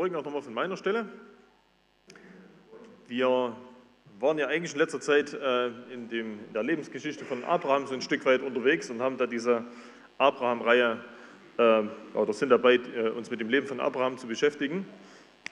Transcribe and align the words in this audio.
Morgen 0.00 0.16
auch 0.16 0.24
nochmal 0.24 0.40
von 0.40 0.54
meiner 0.54 0.78
Stelle. 0.78 1.06
Wir 3.06 3.54
waren 4.18 4.38
ja 4.38 4.46
eigentlich 4.46 4.72
in 4.72 4.78
letzter 4.78 4.98
Zeit 4.98 5.34
äh, 5.34 5.66
in, 5.92 6.08
dem, 6.08 6.38
in, 6.46 6.52
der 6.54 6.62
Lebensgeschichte 6.62 7.26
von 7.26 7.44
Abraham 7.44 7.86
so 7.86 7.92
ein 7.92 8.00
Stück 8.00 8.24
weit 8.24 8.40
unterwegs 8.40 8.88
und 8.88 9.02
haben 9.02 9.18
da 9.18 9.26
diese 9.26 9.62
Abraham-Reihe 10.16 11.04
äh, 11.58 11.82
oder 12.14 12.32
sind 12.32 12.48
dabei, 12.48 12.76
äh, 12.76 13.10
uns 13.10 13.30
mit 13.30 13.42
dem 13.42 13.50
Leben 13.50 13.66
von 13.66 13.78
Abraham 13.78 14.16
zu 14.16 14.26
beschäftigen. 14.26 14.86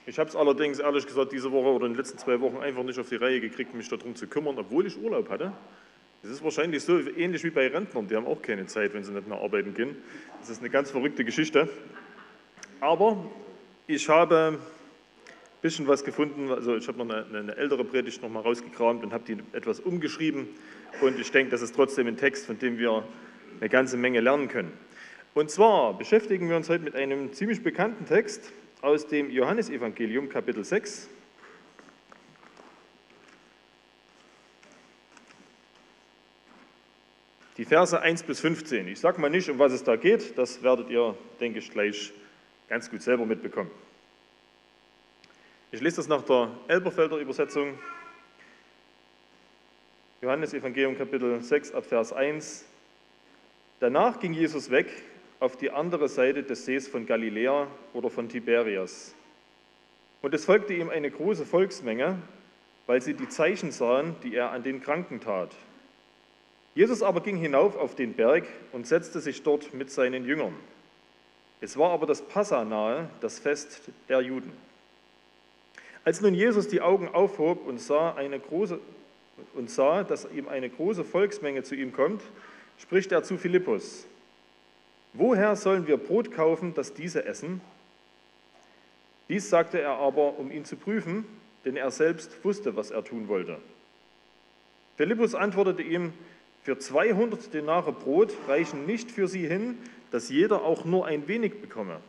Ich 0.07 0.17
habe 0.17 0.31
es 0.31 0.35
allerdings 0.35 0.79
ehrlich 0.79 1.05
gesagt 1.05 1.31
diese 1.31 1.51
Woche 1.51 1.67
oder 1.67 1.85
in 1.85 1.91
den 1.91 1.99
letzten 1.99 2.17
zwei 2.17 2.41
Wochen 2.41 2.57
einfach 2.57 2.81
nicht 2.81 2.97
auf 2.97 3.07
die 3.07 3.17
Reihe 3.17 3.39
gekriegt, 3.41 3.75
mich 3.75 3.87
darum 3.87 4.15
zu 4.15 4.25
kümmern, 4.25 4.57
obwohl 4.57 4.87
ich 4.87 4.97
Urlaub 4.97 5.29
hatte. 5.29 5.53
Es 6.23 6.31
ist 6.31 6.43
wahrscheinlich 6.43 6.83
so 6.83 6.97
ähnlich 6.97 7.43
wie 7.43 7.51
bei 7.51 7.67
Rentnern, 7.67 8.07
die 8.07 8.15
haben 8.15 8.25
auch 8.25 8.41
keine 8.41 8.65
Zeit, 8.65 8.95
wenn 8.95 9.03
sie 9.03 9.11
nicht 9.11 9.27
mehr 9.27 9.39
arbeiten 9.39 9.75
gehen. 9.75 9.95
Das 10.39 10.49
ist 10.49 10.61
eine 10.61 10.71
ganz 10.71 10.89
verrückte 10.89 11.23
Geschichte. 11.23 11.69
Aber 12.79 13.23
ich 13.89 14.07
habe 14.07 14.59
ein 14.59 15.61
bisschen 15.63 15.87
was 15.87 16.03
gefunden, 16.03 16.51
also 16.51 16.77
ich 16.77 16.87
habe 16.87 17.03
noch 17.03 17.09
eine, 17.09 17.25
eine 17.39 17.57
ältere 17.57 17.83
Predigt 17.83 18.21
noch 18.21 18.29
mal 18.29 18.41
rausgekramt 18.41 19.03
und 19.03 19.11
habe 19.11 19.23
die 19.25 19.37
etwas 19.51 19.79
umgeschrieben 19.79 20.47
und 21.01 21.19
ich 21.19 21.31
denke, 21.31 21.49
das 21.49 21.63
ist 21.63 21.73
trotzdem 21.73 22.05
ein 22.05 22.15
Text, 22.15 22.45
von 22.45 22.59
dem 22.59 22.77
wir 22.77 23.03
eine 23.59 23.67
ganze 23.67 23.97
Menge 23.97 24.19
lernen 24.19 24.47
können. 24.47 24.71
Und 25.33 25.49
zwar 25.49 25.97
beschäftigen 25.97 26.47
wir 26.49 26.55
uns 26.55 26.69
heute 26.69 26.83
mit 26.83 26.95
einem 26.95 27.33
ziemlich 27.33 27.63
bekannten 27.63 28.05
Text 28.05 28.51
aus 28.81 29.07
dem 29.07 29.31
Johannesevangelium 29.31 30.29
Kapitel 30.29 30.63
6. 30.63 31.09
Die 37.57 37.65
Verse 37.65 37.99
1 37.99 38.21
bis 38.21 38.39
15. 38.39 38.87
Ich 38.87 38.99
sage 38.99 39.19
mal 39.19 39.31
nicht, 39.31 39.49
um 39.49 39.57
was 39.57 39.73
es 39.73 39.83
da 39.83 39.95
geht, 39.95 40.37
das 40.37 40.61
werdet 40.61 40.91
ihr, 40.91 41.15
denke 41.39 41.57
ich, 41.57 41.71
gleich 41.71 42.13
ganz 42.69 42.89
gut 42.89 43.01
selber 43.01 43.25
mitbekommen. 43.25 43.71
Ich 45.71 45.81
lese 45.81 45.97
das 45.97 46.07
nach 46.07 46.21
der 46.21 46.51
Elberfelder 46.67 47.17
Übersetzung. 47.17 47.77
Johannes 50.21 50.53
Evangelium 50.53 50.97
Kapitel 50.97 51.41
6 51.41 51.73
ab 51.73 51.85
Vers 51.85 52.13
1. 52.13 52.65
Danach 53.79 54.19
ging 54.19 54.33
Jesus 54.33 54.69
weg 54.69 54.87
auf 55.39 55.57
die 55.57 55.71
andere 55.71 56.09
Seite 56.09 56.43
des 56.43 56.65
Sees 56.65 56.87
von 56.87 57.05
Galiläa 57.05 57.67
oder 57.93 58.09
von 58.09 58.29
Tiberias. 58.29 59.15
Und 60.21 60.33
es 60.33 60.45
folgte 60.45 60.73
ihm 60.73 60.89
eine 60.89 61.09
große 61.09 61.45
Volksmenge, 61.45 62.17
weil 62.85 63.01
sie 63.01 63.13
die 63.13 63.29
Zeichen 63.29 63.71
sahen, 63.71 64.15
die 64.21 64.35
er 64.35 64.51
an 64.51 64.63
den 64.63 64.81
Kranken 64.81 65.21
tat. 65.21 65.55
Jesus 66.75 67.01
aber 67.01 67.21
ging 67.21 67.37
hinauf 67.37 67.77
auf 67.77 67.95
den 67.95 68.13
Berg 68.13 68.45
und 68.73 68.85
setzte 68.85 69.21
sich 69.21 69.43
dort 69.43 69.73
mit 69.73 69.89
seinen 69.91 70.25
Jüngern. 70.25 70.53
Es 71.61 71.77
war 71.77 71.91
aber 71.91 72.05
das 72.05 72.21
Passa 72.21 72.63
nahe, 72.63 73.09
das 73.21 73.39
Fest 73.39 73.81
der 74.07 74.21
Juden. 74.21 74.51
Als 76.05 76.21
nun 76.21 76.33
Jesus 76.33 76.67
die 76.67 76.81
Augen 76.81 77.09
aufhob 77.09 77.67
und 77.67 77.79
sah, 77.79 78.13
eine 78.15 78.39
große, 78.39 78.79
und 79.53 79.69
sah, 79.69 80.03
dass 80.03 80.27
ihm 80.31 80.47
eine 80.47 80.69
große 80.69 81.03
Volksmenge 81.03 81.63
zu 81.63 81.75
ihm 81.75 81.91
kommt, 81.91 82.21
spricht 82.77 83.11
er 83.11 83.23
zu 83.23 83.37
Philippus, 83.37 84.05
Woher 85.13 85.55
sollen 85.55 85.87
wir 85.87 85.97
Brot 85.97 86.31
kaufen, 86.31 86.73
dass 86.75 86.93
diese 86.93 87.25
essen? 87.25 87.61
Dies 89.27 89.49
sagte 89.49 89.79
er 89.79 89.93
aber, 89.93 90.37
um 90.37 90.51
ihn 90.51 90.65
zu 90.65 90.75
prüfen, 90.75 91.25
denn 91.65 91.75
er 91.75 91.91
selbst 91.91 92.43
wusste, 92.43 92.75
was 92.75 92.91
er 92.91 93.03
tun 93.03 93.27
wollte. 93.27 93.57
Philippus 94.97 95.33
antwortete 95.33 95.81
ihm, 95.81 96.13
für 96.63 96.77
200 96.77 97.53
Denare 97.53 97.91
Brot 97.91 98.33
reichen 98.47 98.85
nicht 98.85 99.11
für 99.11 99.27
sie 99.27 99.47
hin, 99.47 99.77
dass 100.11 100.29
jeder 100.29 100.63
auch 100.63 100.85
nur 100.85 101.05
ein 101.05 101.27
wenig 101.27 101.61
bekomme. 101.61 101.99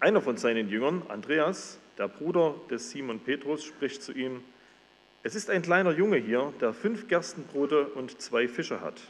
Einer 0.00 0.20
von 0.20 0.36
seinen 0.36 0.68
Jüngern, 0.68 1.02
Andreas, 1.08 1.78
der 1.98 2.08
Bruder 2.08 2.54
des 2.70 2.90
Simon 2.90 3.20
Petrus, 3.20 3.64
spricht 3.64 4.02
zu 4.02 4.12
ihm, 4.12 4.42
es 5.22 5.34
ist 5.34 5.48
ein 5.48 5.62
kleiner 5.62 5.92
Junge 5.92 6.18
hier, 6.18 6.52
der 6.60 6.74
fünf 6.74 7.08
Gerstenbrote 7.08 7.86
und 7.86 8.20
zwei 8.20 8.46
Fische 8.46 8.82
hat. 8.82 9.00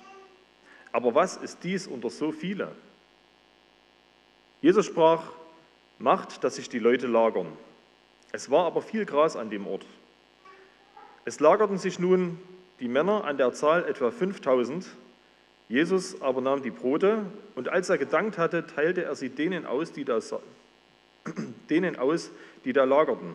Aber 0.93 1.17
was 1.17 1.37
ist 1.37 1.65
dies 1.65 1.89
unter 1.89 2.09
so 2.09 2.31
viele? 2.31 2.71
Jesus 4.63 4.87
sprach, 4.87 5.25
macht, 5.99 6.45
dass 6.45 6.55
sich 6.55 6.69
die 6.69 6.79
Leute 6.79 7.09
lagern. 7.09 7.49
Es 8.31 8.49
war 8.49 8.65
aber 8.67 8.81
viel 8.81 9.05
Gras 9.05 9.35
an 9.35 9.51
dem 9.51 9.67
Ort. 9.67 9.85
Es 11.25 11.41
lagerten 11.41 11.79
sich 11.79 11.99
nun 11.99 12.39
die 12.81 12.89
Männer 12.89 13.25
an 13.25 13.37
der 13.37 13.53
Zahl 13.53 13.85
etwa 13.85 14.11
5000. 14.11 14.87
Jesus 15.69 16.21
aber 16.21 16.41
nahm 16.41 16.63
die 16.63 16.71
Brote 16.71 17.25
und 17.55 17.69
als 17.69 17.89
er 17.89 17.99
gedankt 17.99 18.37
hatte, 18.37 18.67
teilte 18.67 19.05
er 19.05 19.15
sie 19.15 19.31
denen 19.31 19.65
aus, 19.65 19.93
die 19.93 20.05
da, 20.05 20.21
denen 21.71 21.97
aus, 21.97 22.31
die 22.65 22.73
da 22.73 22.85
lagerten. 22.85 23.35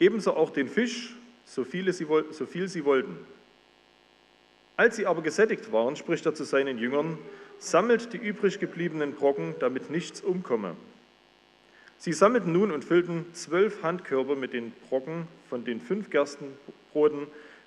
Ebenso 0.00 0.34
auch 0.34 0.50
den 0.50 0.68
Fisch, 0.68 1.14
so, 1.44 1.64
viele 1.64 1.92
sie, 1.92 2.06
so 2.30 2.46
viel 2.46 2.68
sie 2.68 2.84
wollten. 2.84 3.18
Als 4.76 4.96
sie 4.96 5.06
aber 5.06 5.22
gesättigt 5.22 5.72
waren, 5.72 5.96
spricht 5.96 6.26
er 6.26 6.34
zu 6.34 6.44
seinen 6.44 6.78
Jüngern, 6.78 7.18
sammelt 7.58 8.12
die 8.12 8.18
übrig 8.18 8.58
gebliebenen 8.58 9.14
Brocken, 9.14 9.54
damit 9.58 9.90
nichts 9.90 10.20
umkomme. 10.20 10.76
Sie 11.98 12.12
sammelten 12.12 12.52
nun 12.52 12.70
und 12.70 12.84
füllten 12.84 13.24
zwölf 13.32 13.82
Handkörbe 13.82 14.36
mit 14.36 14.52
den 14.52 14.72
Brocken 14.88 15.28
von 15.48 15.64
den 15.64 15.80
fünf 15.80 16.10
Gerstenbroten, 16.10 17.26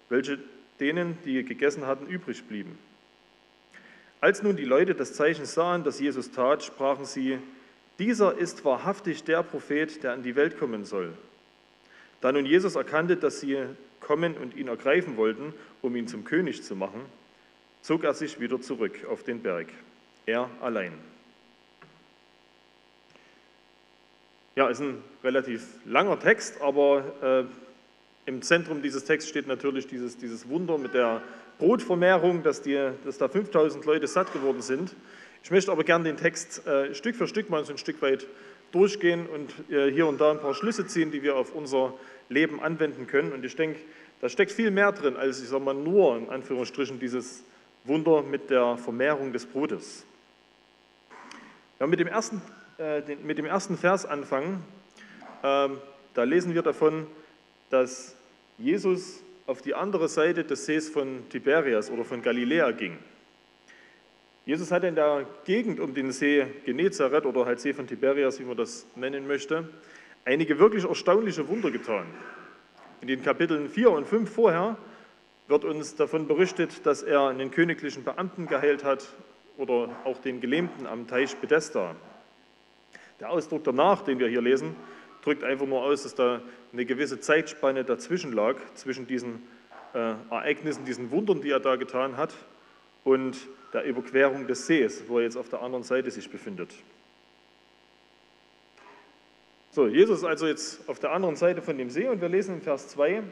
welche 0.10 0.38
denen, 0.80 1.18
die 1.26 1.44
gegessen 1.44 1.86
hatten, 1.86 2.08
übrig 2.08 2.44
blieben. 2.46 2.78
Als 4.22 4.44
nun 4.44 4.58
die 4.58 4.66
Leute 4.66 4.96
das 4.96 5.14
Zeichen 5.14 5.46
sahen, 5.46 5.84
das 5.84 6.00
Jesus 6.00 6.32
tat, 6.32 6.64
sprachen 6.64 7.06
sie, 7.06 7.40
dieser 8.00 8.38
ist 8.38 8.66
wahrhaftig 8.66 9.24
der 9.24 9.44
Prophet, 9.44 10.04
der 10.04 10.14
an 10.14 10.24
die 10.24 10.36
Welt 10.36 10.58
kommen 10.58 10.86
soll. 10.86 11.14
Da 12.22 12.32
nun 12.32 12.46
Jesus 12.46 12.76
erkannte, 12.76 13.18
dass 13.18 13.40
sie 13.40 13.58
kommen 14.00 14.36
und 14.36 14.56
ihn 14.56 14.68
ergreifen 14.68 15.18
wollten, 15.18 15.54
um 15.82 15.96
ihn 15.96 16.08
zum 16.08 16.24
König 16.26 16.64
zu 16.64 16.76
machen, 16.76 17.02
zog 17.82 18.04
er 18.04 18.14
sich 18.14 18.40
wieder 18.40 18.62
zurück 18.62 19.06
auf 19.10 19.24
den 19.24 19.42
Berg, 19.42 19.68
er 20.26 20.50
allein. 20.62 20.94
Ja, 24.56 24.68
ist 24.68 24.82
ein 24.82 25.02
relativ 25.24 25.66
langer 25.86 26.20
Text, 26.20 26.60
aber 26.62 27.48
äh, 27.48 27.69
im 28.30 28.44
Zentrum 28.44 28.84
dieses 28.84 29.06
Texts 29.06 29.28
steht 29.28 29.48
natürlich 29.48 29.88
dieses, 29.88 30.16
dieses 30.16 30.48
Wunder 30.48 30.78
mit 30.78 30.94
der 30.94 31.22
Brotvermehrung, 31.58 32.44
dass, 32.44 32.62
die, 32.62 32.80
dass 33.04 33.18
da 33.18 33.28
5000 33.28 33.84
Leute 33.86 34.08
satt 34.08 34.32
geworden 34.32 34.62
sind. 34.62 34.96
Ich 35.44 35.50
möchte 35.50 35.72
aber 35.72 35.84
gerne 35.84 36.04
den 36.04 36.16
Text 36.16 36.66
äh, 36.68 36.94
Stück 36.94 37.16
für 37.16 37.28
Stück 37.28 37.50
mal 37.50 37.66
so 37.66 37.72
ein 37.72 37.80
Stück 37.80 38.02
weit 38.04 38.28
durchgehen 38.72 39.26
und 39.26 39.52
äh, 39.72 39.92
hier 39.92 40.06
und 40.06 40.22
da 40.22 40.30
ein 40.30 40.40
paar 40.40 40.54
Schlüsse 40.54 40.86
ziehen, 40.86 41.12
die 41.12 41.24
wir 41.24 41.38
auf 41.38 41.56
unser 41.56 41.96
Leben 42.30 42.62
anwenden 42.62 43.08
können. 43.08 43.34
Und 43.34 43.44
ich 43.44 43.56
denke, 43.56 43.80
da 44.22 44.30
steckt 44.30 44.52
viel 44.52 44.70
mehr 44.70 44.92
drin, 44.92 45.18
als 45.18 45.42
ich 45.42 45.50
sage 45.50 45.64
mal 45.64 45.74
nur 45.74 46.16
in 46.16 46.30
Anführungsstrichen 46.30 47.00
dieses 47.00 47.44
Wunder 47.84 48.22
mit 48.22 48.52
der 48.52 48.78
Vermehrung 48.78 49.34
des 49.34 49.48
Brotes. 49.48 50.06
Ja, 51.80 51.88
mit, 51.88 52.00
dem 52.00 52.08
ersten, 52.08 52.44
äh, 52.78 53.02
den, 53.02 53.26
mit 53.26 53.40
dem 53.40 53.46
ersten 53.46 53.76
Vers 53.76 54.06
anfangen, 54.06 54.64
äh, 55.42 55.70
da 56.14 56.24
lesen 56.24 56.54
wir 56.54 56.62
davon, 56.62 57.08
dass 57.72 58.16
Jesus 58.60 59.24
auf 59.48 59.62
die 59.62 59.74
andere 59.74 60.10
Seite 60.10 60.44
des 60.44 60.66
Sees 60.66 60.90
von 60.90 61.30
Tiberias 61.30 61.90
oder 61.90 62.04
von 62.04 62.22
Galiläa 62.22 62.72
ging. 62.72 62.98
Jesus 64.46 64.70
hat 64.70 64.84
in 64.84 64.96
der 64.96 65.26
Gegend 65.46 65.80
um 65.80 65.94
den 65.94 66.12
See 66.12 66.46
Genezareth 66.66 67.26
oder 67.26 67.46
halt 67.46 67.62
See 67.62 67.74
von 67.74 67.88
Tiberias, 67.88 68.38
wie 68.40 68.44
man 68.44 68.58
das 68.58 68.86
nennen 68.96 69.28
möchte, 69.28 69.70
einige 70.26 70.60
wirklich 70.60 70.84
erstaunliche 70.84 71.48
Wunder 71.48 71.72
getan. 71.72 72.06
In 73.00 73.08
den 73.08 73.24
Kapiteln 73.24 73.70
4 73.70 73.92
und 73.92 74.06
5 74.06 74.30
vorher 74.30 74.78
wird 75.48 75.64
uns 75.64 75.96
davon 75.96 76.28
berichtet, 76.28 76.86
dass 76.86 77.02
er 77.02 77.28
einen 77.28 77.52
königlichen 77.52 78.04
Beamten 78.04 78.46
geheilt 78.46 78.84
hat 78.84 79.08
oder 79.58 79.90
auch 80.04 80.20
den 80.20 80.42
Gelähmten 80.42 80.86
am 80.86 81.08
Teich 81.08 81.34
Bethesda. 81.38 81.96
Der 83.22 83.30
Ausdruck 83.30 83.64
danach, 83.64 84.02
den 84.04 84.20
wir 84.20 84.28
hier 84.28 84.42
lesen, 84.42 84.76
drückt 85.24 85.44
einfach 85.44 85.66
nur 85.66 85.84
aus, 85.84 86.04
dass 86.04 86.16
da 86.16 86.42
eine 86.72 86.86
gewisse 86.86 87.20
Zeitspanne 87.20 87.84
dazwischen 87.84 88.32
lag, 88.32 88.56
zwischen 88.76 89.08
diesen 89.08 89.44
äh, 89.94 90.14
Ereignissen, 90.30 90.86
diesen 90.86 91.12
Wundern, 91.12 91.42
die 91.42 91.52
er 91.52 91.60
da 91.60 91.76
getan 91.76 92.18
hat, 92.18 92.34
und 93.04 93.38
der 93.74 93.84
Überquerung 93.84 94.48
des 94.48 94.68
Sees, 94.68 95.04
wo 95.08 95.20
er 95.20 95.26
jetzt 95.26 95.38
auf 95.38 95.50
der 95.50 95.62
anderen 95.62 95.84
Seite 95.84 96.12
sich 96.12 96.30
befindet. 96.30 96.74
So, 99.72 99.88
Jesus 99.88 100.20
ist 100.20 100.26
also 100.26 100.48
jetzt 100.48 100.90
auf 100.90 101.00
der 101.00 101.12
anderen 101.12 101.36
Seite 101.36 101.62
von 101.62 101.78
dem 101.78 101.90
See 101.90 102.08
und 102.08 102.22
wir 102.22 102.30
lesen 102.30 102.56
in 102.56 102.62
Vers 102.62 102.90
2, 102.90 103.24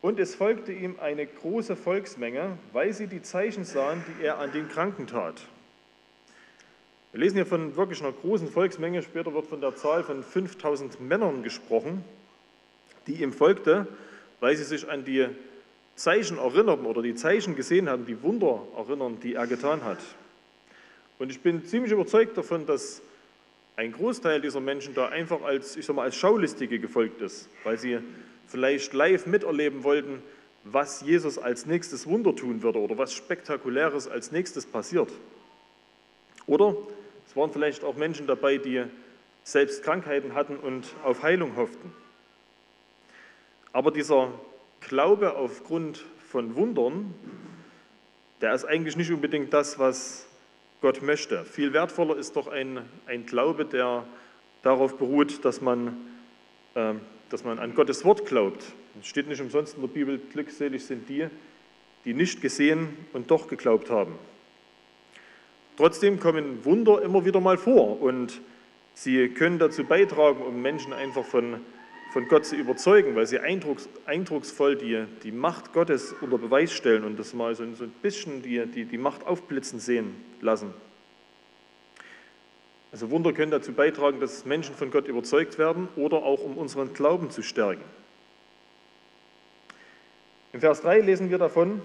und 0.00 0.20
es 0.20 0.36
folgte 0.36 0.72
ihm 0.72 0.96
eine 1.00 1.26
große 1.26 1.74
Volksmenge, 1.74 2.56
weil 2.72 2.92
sie 2.92 3.08
die 3.08 3.22
Zeichen 3.22 3.64
sahen, 3.64 4.04
die 4.06 4.24
er 4.24 4.38
an 4.38 4.52
den 4.52 4.68
Kranken 4.68 5.08
tat. 5.08 5.42
Wir 7.18 7.24
lesen 7.24 7.34
hier 7.34 7.46
von 7.46 7.74
wirklich 7.74 8.00
einer 8.00 8.12
großen 8.12 8.46
Volksmenge, 8.46 9.02
später 9.02 9.34
wird 9.34 9.46
von 9.46 9.60
der 9.60 9.74
Zahl 9.74 10.04
von 10.04 10.22
5000 10.22 11.00
Männern 11.00 11.42
gesprochen, 11.42 12.04
die 13.08 13.20
ihm 13.20 13.32
folgte, 13.32 13.88
weil 14.38 14.54
sie 14.54 14.62
sich 14.62 14.88
an 14.88 15.04
die 15.04 15.26
Zeichen 15.96 16.38
erinnerten 16.38 16.86
oder 16.86 17.02
die 17.02 17.16
Zeichen 17.16 17.56
gesehen 17.56 17.88
haben, 17.88 18.06
die 18.06 18.22
Wunder 18.22 18.62
erinnern, 18.76 19.18
die 19.20 19.34
er 19.34 19.48
getan 19.48 19.82
hat. 19.82 19.98
Und 21.18 21.32
ich 21.32 21.40
bin 21.40 21.64
ziemlich 21.64 21.90
überzeugt 21.90 22.38
davon, 22.38 22.66
dass 22.66 23.02
ein 23.74 23.90
Großteil 23.90 24.40
dieser 24.40 24.60
Menschen 24.60 24.94
da 24.94 25.08
einfach 25.08 25.42
als, 25.42 25.76
ich 25.76 25.86
sag 25.86 25.96
mal, 25.96 26.04
als 26.04 26.14
Schaulistige 26.14 26.78
gefolgt 26.78 27.20
ist, 27.20 27.48
weil 27.64 27.78
sie 27.78 27.98
vielleicht 28.46 28.92
live 28.92 29.26
miterleben 29.26 29.82
wollten, 29.82 30.22
was 30.62 31.00
Jesus 31.00 31.36
als 31.36 31.66
nächstes 31.66 32.06
Wunder 32.06 32.36
tun 32.36 32.62
würde 32.62 32.78
oder 32.78 32.96
was 32.96 33.12
Spektakuläres 33.12 34.06
als 34.06 34.30
nächstes 34.30 34.66
passiert. 34.66 35.10
Oder 36.46 36.76
es 37.28 37.36
waren 37.36 37.52
vielleicht 37.52 37.84
auch 37.84 37.94
Menschen 37.94 38.26
dabei, 38.26 38.56
die 38.56 38.84
selbst 39.42 39.82
Krankheiten 39.82 40.34
hatten 40.34 40.56
und 40.56 40.86
auf 41.04 41.22
Heilung 41.22 41.56
hofften. 41.56 41.92
Aber 43.70 43.90
dieser 43.90 44.32
Glaube 44.80 45.36
aufgrund 45.36 46.02
von 46.30 46.56
Wundern, 46.56 47.12
der 48.40 48.54
ist 48.54 48.64
eigentlich 48.64 48.96
nicht 48.96 49.10
unbedingt 49.10 49.52
das, 49.52 49.78
was 49.78 50.26
Gott 50.80 51.02
möchte. 51.02 51.44
Viel 51.44 51.74
wertvoller 51.74 52.16
ist 52.16 52.34
doch 52.34 52.46
ein, 52.46 52.80
ein 53.06 53.26
Glaube, 53.26 53.66
der 53.66 54.06
darauf 54.62 54.96
beruht, 54.96 55.44
dass 55.44 55.60
man, 55.60 55.98
äh, 56.74 56.94
dass 57.28 57.44
man 57.44 57.58
an 57.58 57.74
Gottes 57.74 58.06
Wort 58.06 58.24
glaubt. 58.24 58.64
Es 59.00 59.06
steht 59.06 59.28
nicht 59.28 59.42
umsonst 59.42 59.74
in 59.74 59.82
der 59.82 59.88
Bibel, 59.88 60.18
glückselig 60.18 60.86
sind 60.86 61.10
die, 61.10 61.28
die 62.06 62.14
nicht 62.14 62.40
gesehen 62.40 62.96
und 63.12 63.30
doch 63.30 63.48
geglaubt 63.48 63.90
haben. 63.90 64.18
Trotzdem 65.78 66.18
kommen 66.18 66.64
Wunder 66.64 67.02
immer 67.02 67.24
wieder 67.24 67.40
mal 67.40 67.56
vor 67.56 68.02
und 68.02 68.40
sie 68.94 69.28
können 69.28 69.60
dazu 69.60 69.84
beitragen, 69.84 70.42
um 70.42 70.60
Menschen 70.60 70.92
einfach 70.92 71.24
von, 71.24 71.60
von 72.12 72.26
Gott 72.26 72.46
zu 72.46 72.56
überzeugen, 72.56 73.14
weil 73.14 73.28
sie 73.28 73.38
eindrucks, 73.38 73.88
eindrucksvoll 74.04 74.74
die, 74.74 75.04
die 75.22 75.30
Macht 75.30 75.72
Gottes 75.72 76.16
unter 76.20 76.36
Beweis 76.36 76.72
stellen 76.72 77.04
und 77.04 77.16
das 77.16 77.32
mal 77.32 77.54
so, 77.54 77.62
ein 77.62 77.94
bisschen 78.02 78.42
die, 78.42 78.66
die, 78.66 78.86
die 78.86 78.98
Macht 78.98 79.24
aufblitzen 79.24 79.78
sehen 79.78 80.16
lassen. 80.40 80.74
Also 82.90 83.12
Wunder 83.12 83.32
können 83.32 83.52
dazu 83.52 83.72
beitragen, 83.72 84.18
dass 84.18 84.44
Menschen 84.44 84.74
von 84.74 84.90
Gott 84.90 85.06
überzeugt 85.06 85.58
werden 85.58 85.86
oder 85.94 86.24
auch 86.24 86.42
um 86.42 86.58
unseren 86.58 86.92
Glauben 86.92 87.30
zu 87.30 87.42
stärken. 87.42 87.84
Im 90.52 90.58
Vers 90.58 90.80
3 90.80 91.02
lesen 91.02 91.30
wir 91.30 91.38
davon, 91.38 91.82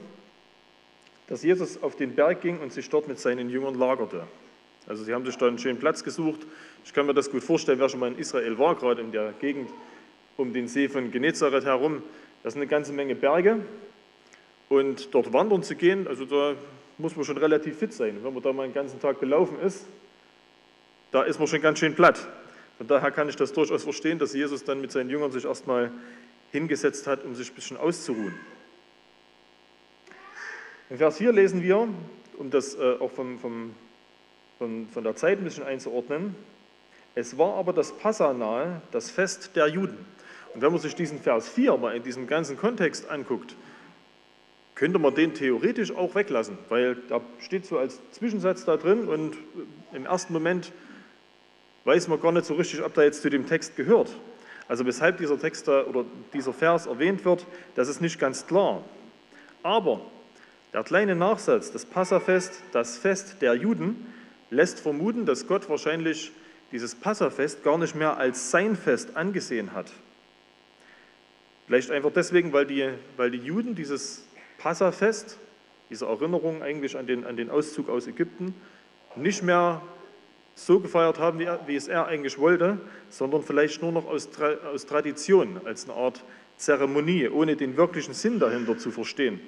dass 1.28 1.44
Jesus 1.44 1.82
auf 1.82 1.96
den 1.96 2.16
Berg 2.16 2.42
ging 2.42 2.60
und 2.60 2.74
sich 2.74 2.90
dort 2.90 3.08
mit 3.08 3.20
seinen 3.20 3.50
Jüngern 3.50 3.76
lagerte. 3.76 4.28
Also 4.88 5.04
sie 5.04 5.14
haben 5.14 5.26
sich 5.26 5.38
da 5.38 5.48
einen 5.48 5.60
schönen 5.60 5.80
Platz 5.80 6.04
gesucht. 6.04 6.42
Ich 6.84 6.94
kann 6.94 7.06
mir 7.06 7.14
das 7.14 7.32
gut 7.32 7.44
vorstellen, 7.44 7.80
wer 7.80 7.90
schon 7.90 8.00
mal 8.00 8.12
in 8.12 8.18
Israel 8.18 8.58
war, 8.58 8.76
gerade 8.76 9.02
in 9.02 9.12
der 9.12 9.34
Gegend 9.40 9.70
um 10.36 10.52
den 10.52 10.68
See 10.68 10.90
von 10.90 11.12
Genezareth 11.12 11.66
herum. 11.66 12.04
Das 12.44 12.54
sind 12.54 12.62
eine 12.62 12.70
ganze 12.70 12.92
Menge 12.92 13.16
Berge. 13.16 13.60
Und 14.68 15.14
dort 15.14 15.32
wandern 15.32 15.64
zu 15.64 15.76
gehen, 15.76 16.08
also 16.08 16.26
da 16.26 16.56
muss 16.98 17.16
man 17.16 17.26
schon 17.26 17.38
relativ 17.38 17.78
fit 17.78 17.94
sein. 17.94 18.20
Wenn 18.24 18.34
man 18.34 18.44
da 18.44 18.52
mal 18.52 18.64
einen 18.64 18.74
ganzen 18.74 19.00
Tag 19.00 19.20
gelaufen 19.20 19.60
ist, 19.60 19.86
da 21.12 21.24
ist 21.24 21.40
man 21.40 21.48
schon 21.48 21.62
ganz 21.62 21.80
schön 21.80 21.96
platt. 21.96 22.28
Von 22.78 22.88
daher 22.88 23.12
kann 23.12 23.30
ich 23.30 23.36
das 23.36 23.54
durchaus 23.54 23.84
verstehen, 23.84 24.20
dass 24.20 24.34
Jesus 24.34 24.64
dann 24.64 24.82
mit 24.82 24.92
seinen 24.92 25.10
Jüngern 25.10 25.32
sich 25.32 25.46
erstmal 25.46 25.92
hingesetzt 26.52 27.08
hat, 27.08 27.24
um 27.24 27.36
sich 27.36 27.52
ein 27.52 27.56
bisschen 27.56 27.78
auszuruhen. 27.78 28.34
In 30.90 30.98
Vers 30.98 31.18
4 31.18 31.32
lesen 31.32 31.64
wir, 31.64 31.88
um 32.38 32.50
das 32.50 32.76
äh, 32.76 32.96
auch 33.00 33.12
vom, 33.12 33.40
vom, 33.40 33.74
von, 34.58 34.88
von 34.94 35.04
der 35.04 35.16
Zeit 35.16 35.38
ein 35.38 35.44
bisschen 35.44 35.64
einzuordnen, 35.64 36.36
es 37.16 37.38
war 37.38 37.56
aber 37.56 37.74
das 37.74 37.98
Passa 37.98 38.34
nahe, 38.34 38.82
das 38.92 39.12
Fest 39.12 39.56
der 39.56 39.68
Juden. 39.68 40.06
Und 40.54 40.62
wenn 40.62 40.72
man 40.72 40.82
sich 40.82 40.96
diesen 40.96 41.20
Vers 41.20 41.48
4 41.48 41.78
mal 41.78 41.96
in 41.96 42.04
diesem 42.04 42.28
ganzen 42.28 42.58
Kontext 42.58 43.10
anguckt, 43.10 43.56
könnte 44.76 45.00
man 45.00 45.14
den 45.16 45.34
theoretisch 45.34 45.96
auch 45.96 46.16
weglassen, 46.16 46.58
weil 46.70 46.96
da 47.08 47.22
steht 47.40 47.66
so 47.66 47.78
als 47.78 48.00
Zwischensatz 48.12 48.66
da 48.66 48.76
drin 48.76 49.08
und 49.08 49.38
im 49.94 50.06
ersten 50.06 50.34
Moment 50.34 50.72
weiß 51.86 52.08
man 52.08 52.20
gar 52.20 52.32
nicht 52.32 52.46
so 52.46 52.56
richtig, 52.56 52.84
ob 52.84 52.94
da 52.94 53.04
jetzt 53.04 53.22
zu 53.22 53.30
dem 53.30 53.46
Text 53.46 53.76
gehört. 53.76 54.10
Also 54.68 54.86
weshalb 54.86 55.18
dieser 55.18 55.40
Text 55.40 55.68
da, 55.68 55.84
oder 55.84 56.06
dieser 56.34 56.54
Vers 56.54 56.88
erwähnt 56.88 57.24
wird, 57.26 57.46
das 57.76 57.88
ist 57.88 58.02
nicht 58.02 58.20
ganz 58.20 58.48
klar. 58.48 58.84
Aber 59.62 60.02
der 60.74 60.84
kleine 60.84 61.16
Nachsatz, 61.16 61.72
das 61.72 61.86
Passafest, 61.86 62.64
das 62.72 62.98
Fest 62.98 63.42
der 63.42 63.54
Juden, 63.54 64.14
lässt 64.50 64.80
vermuten, 64.80 65.26
dass 65.26 65.48
Gott 65.48 65.70
wahrscheinlich 65.70 66.32
dieses 66.72 66.96
Passafest 66.96 67.64
gar 67.64 67.78
nicht 67.78 67.96
mehr 67.96 68.18
als 68.18 68.50
sein 68.52 68.76
Fest 68.76 69.16
angesehen 69.16 69.74
hat. 69.74 69.92
Vielleicht 71.68 71.92
einfach 71.92 72.12
deswegen, 72.12 72.52
weil 72.52 72.66
die, 72.66 72.90
weil 73.16 73.32
die 73.32 73.38
Juden 73.38 73.76
dieses 73.76 74.26
Passafest, 74.58 75.38
diese 75.90 76.06
Erinnerung 76.06 76.64
eigentlich 76.64 76.98
an 76.98 77.06
den, 77.06 77.26
an 77.26 77.38
den 77.38 77.50
Auszug 77.50 77.90
aus 77.90 78.08
Ägypten, 78.08 78.56
nicht 79.16 79.44
mehr 79.44 79.82
so 80.56 80.80
gefeiert 80.80 81.20
haben, 81.20 81.40
wie, 81.40 81.46
er, 81.46 81.60
wie 81.68 81.76
es 81.76 81.88
er 81.88 82.08
eigentlich 82.08 82.38
wollte, 82.38 82.80
sondern 83.10 83.44
vielleicht 83.44 83.82
nur 83.82 83.92
noch 83.92 84.08
aus, 84.08 84.30
aus 84.72 84.86
Tradition, 84.86 85.62
als 85.66 85.86
eine 85.86 85.98
Art 85.98 86.24
Zeremonie, 86.58 87.30
ohne 87.30 87.56
den 87.56 87.78
wirklichen 87.78 88.14
Sinn 88.14 88.40
dahinter 88.40 88.78
zu 88.78 88.92
verstehen. 88.92 89.40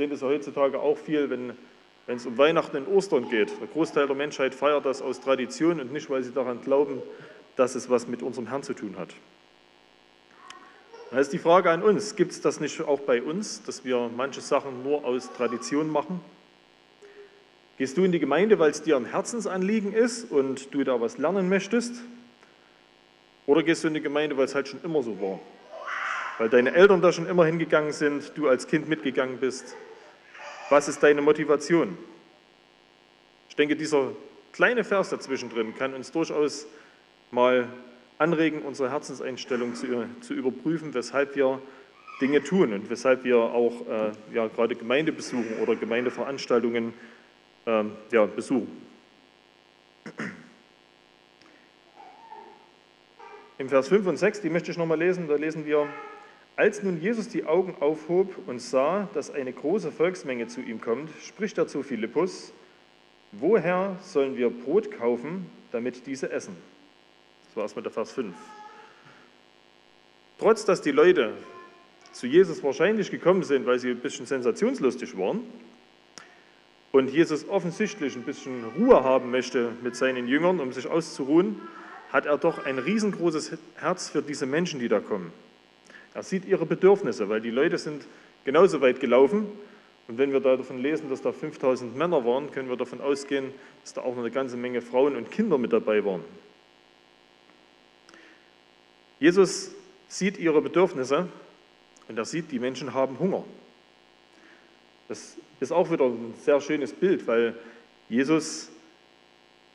Sehen 0.00 0.08
das 0.08 0.22
ja 0.22 0.28
heutzutage 0.28 0.80
auch 0.80 0.96
viel, 0.96 1.28
wenn, 1.28 1.52
wenn 2.06 2.16
es 2.16 2.24
um 2.24 2.38
Weihnachten 2.38 2.78
und 2.78 2.88
Ostern 2.88 3.28
geht. 3.28 3.50
Der 3.60 3.68
Großteil 3.68 4.06
der 4.06 4.16
Menschheit 4.16 4.54
feiert 4.54 4.86
das 4.86 5.02
aus 5.02 5.20
Tradition 5.20 5.78
und 5.78 5.92
nicht, 5.92 6.08
weil 6.08 6.22
sie 6.22 6.32
daran 6.32 6.62
glauben, 6.62 7.02
dass 7.54 7.74
es 7.74 7.90
was 7.90 8.06
mit 8.06 8.22
unserem 8.22 8.46
Herrn 8.46 8.62
zu 8.62 8.72
tun 8.72 8.94
hat. 8.96 9.10
Da 11.10 11.18
ist 11.18 11.34
die 11.34 11.38
Frage 11.38 11.70
an 11.70 11.82
uns, 11.82 12.16
gibt 12.16 12.32
es 12.32 12.40
das 12.40 12.60
nicht 12.60 12.80
auch 12.80 13.00
bei 13.00 13.20
uns, 13.20 13.62
dass 13.64 13.84
wir 13.84 14.08
manche 14.16 14.40
Sachen 14.40 14.82
nur 14.82 15.04
aus 15.04 15.30
Tradition 15.34 15.90
machen? 15.90 16.22
Gehst 17.76 17.98
du 17.98 18.02
in 18.02 18.12
die 18.12 18.20
Gemeinde, 18.20 18.58
weil 18.58 18.70
es 18.70 18.80
dir 18.80 18.96
ein 18.96 19.04
Herzensanliegen 19.04 19.92
ist 19.92 20.32
und 20.32 20.72
du 20.72 20.82
da 20.82 20.98
was 21.02 21.18
lernen 21.18 21.50
möchtest? 21.50 21.96
Oder 23.44 23.62
gehst 23.62 23.84
du 23.84 23.88
in 23.88 23.92
die 23.92 24.00
Gemeinde, 24.00 24.38
weil 24.38 24.46
es 24.46 24.54
halt 24.54 24.66
schon 24.66 24.80
immer 24.82 25.02
so 25.02 25.20
war? 25.20 25.40
Weil 26.38 26.48
deine 26.48 26.72
Eltern 26.72 27.02
da 27.02 27.12
schon 27.12 27.26
immer 27.26 27.44
hingegangen 27.44 27.92
sind, 27.92 28.32
du 28.34 28.48
als 28.48 28.66
Kind 28.66 28.88
mitgegangen 28.88 29.36
bist. 29.36 29.76
Was 30.70 30.86
ist 30.86 31.02
deine 31.02 31.20
Motivation? 31.20 31.98
Ich 33.48 33.56
denke, 33.56 33.74
dieser 33.74 34.12
kleine 34.52 34.84
Vers 34.84 35.10
dazwischen 35.10 35.50
drin 35.50 35.74
kann 35.76 35.94
uns 35.94 36.12
durchaus 36.12 36.66
mal 37.32 37.68
anregen, 38.18 38.62
unsere 38.62 38.88
Herzenseinstellung 38.90 39.74
zu, 39.74 40.06
zu 40.20 40.32
überprüfen, 40.32 40.94
weshalb 40.94 41.34
wir 41.34 41.60
Dinge 42.20 42.44
tun 42.44 42.72
und 42.72 42.88
weshalb 42.88 43.24
wir 43.24 43.38
auch 43.38 43.72
äh, 43.88 44.12
ja, 44.32 44.46
gerade 44.46 44.76
Gemeindebesuchen 44.76 45.58
oder 45.60 45.74
Gemeindeveranstaltungen 45.74 46.94
ähm, 47.66 47.92
ja, 48.12 48.26
besuchen. 48.26 48.86
Im 53.58 53.68
Vers 53.68 53.88
5 53.88 54.06
und 54.06 54.18
6, 54.18 54.40
die 54.40 54.50
möchte 54.50 54.70
ich 54.70 54.78
nochmal 54.78 54.98
lesen, 54.98 55.26
da 55.26 55.34
lesen 55.34 55.66
wir, 55.66 55.88
als 56.60 56.82
nun 56.82 57.00
Jesus 57.00 57.28
die 57.28 57.46
Augen 57.46 57.74
aufhob 57.80 58.36
und 58.46 58.60
sah, 58.60 59.08
dass 59.14 59.30
eine 59.30 59.50
große 59.50 59.90
Volksmenge 59.90 60.46
zu 60.46 60.60
ihm 60.60 60.78
kommt, 60.78 61.08
spricht 61.22 61.56
er 61.56 61.66
zu 61.66 61.82
Philippus, 61.82 62.52
woher 63.32 63.96
sollen 64.02 64.36
wir 64.36 64.50
Brot 64.50 64.90
kaufen, 64.90 65.46
damit 65.72 66.06
diese 66.06 66.30
essen? 66.30 66.54
Das 67.46 67.56
war 67.56 67.62
erstmal 67.62 67.82
der 67.82 67.92
Vers 67.92 68.12
5. 68.12 68.36
Trotz 70.38 70.66
dass 70.66 70.82
die 70.82 70.90
Leute 70.90 71.32
zu 72.12 72.26
Jesus 72.26 72.62
wahrscheinlich 72.62 73.10
gekommen 73.10 73.42
sind, 73.42 73.64
weil 73.64 73.78
sie 73.78 73.92
ein 73.92 74.00
bisschen 74.00 74.26
sensationslustig 74.26 75.16
waren, 75.16 75.40
und 76.92 77.08
Jesus 77.10 77.48
offensichtlich 77.48 78.16
ein 78.16 78.24
bisschen 78.24 78.64
Ruhe 78.76 79.02
haben 79.02 79.30
möchte 79.30 79.70
mit 79.82 79.96
seinen 79.96 80.26
Jüngern, 80.26 80.60
um 80.60 80.72
sich 80.74 80.88
auszuruhen, 80.88 81.58
hat 82.12 82.26
er 82.26 82.36
doch 82.36 82.66
ein 82.66 82.78
riesengroßes 82.78 83.56
Herz 83.76 84.10
für 84.10 84.20
diese 84.20 84.44
Menschen, 84.44 84.78
die 84.78 84.88
da 84.88 85.00
kommen. 85.00 85.32
Er 86.14 86.22
sieht 86.22 86.44
ihre 86.44 86.66
Bedürfnisse, 86.66 87.28
weil 87.28 87.40
die 87.40 87.50
Leute 87.50 87.78
sind 87.78 88.06
genauso 88.44 88.80
weit 88.80 89.00
gelaufen. 89.00 89.46
Und 90.08 90.18
wenn 90.18 90.32
wir 90.32 90.40
da 90.40 90.56
davon 90.56 90.82
lesen, 90.82 91.08
dass 91.08 91.22
da 91.22 91.32
5000 91.32 91.96
Männer 91.96 92.24
waren, 92.24 92.50
können 92.50 92.68
wir 92.68 92.76
davon 92.76 93.00
ausgehen, 93.00 93.52
dass 93.82 93.94
da 93.94 94.00
auch 94.00 94.14
noch 94.14 94.22
eine 94.22 94.30
ganze 94.30 94.56
Menge 94.56 94.82
Frauen 94.82 95.14
und 95.14 95.30
Kinder 95.30 95.56
mit 95.56 95.72
dabei 95.72 96.04
waren. 96.04 96.24
Jesus 99.20 99.70
sieht 100.08 100.38
ihre 100.38 100.60
Bedürfnisse 100.60 101.28
und 102.08 102.18
er 102.18 102.24
sieht, 102.24 102.50
die 102.50 102.58
Menschen 102.58 102.94
haben 102.94 103.18
Hunger. 103.20 103.44
Das 105.08 105.36
ist 105.60 105.72
auch 105.72 105.90
wieder 105.90 106.06
ein 106.06 106.34
sehr 106.42 106.60
schönes 106.60 106.92
Bild, 106.92 107.26
weil 107.26 107.54
Jesus 108.08 108.70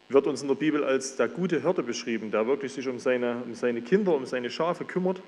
wird 0.09 0.27
uns 0.27 0.41
in 0.41 0.47
der 0.47 0.55
Bibel 0.55 0.83
als 0.83 1.15
der 1.15 1.27
gute 1.27 1.61
Hirte 1.61 1.83
beschrieben, 1.83 2.31
der 2.31 2.47
wirklich 2.47 2.73
sich 2.73 2.87
um 2.87 2.99
seine, 2.99 3.41
um 3.45 3.55
seine 3.55 3.81
Kinder, 3.81 4.13
um 4.15 4.25
seine 4.25 4.49
Schafe 4.49 4.83
kümmert. 4.83 5.21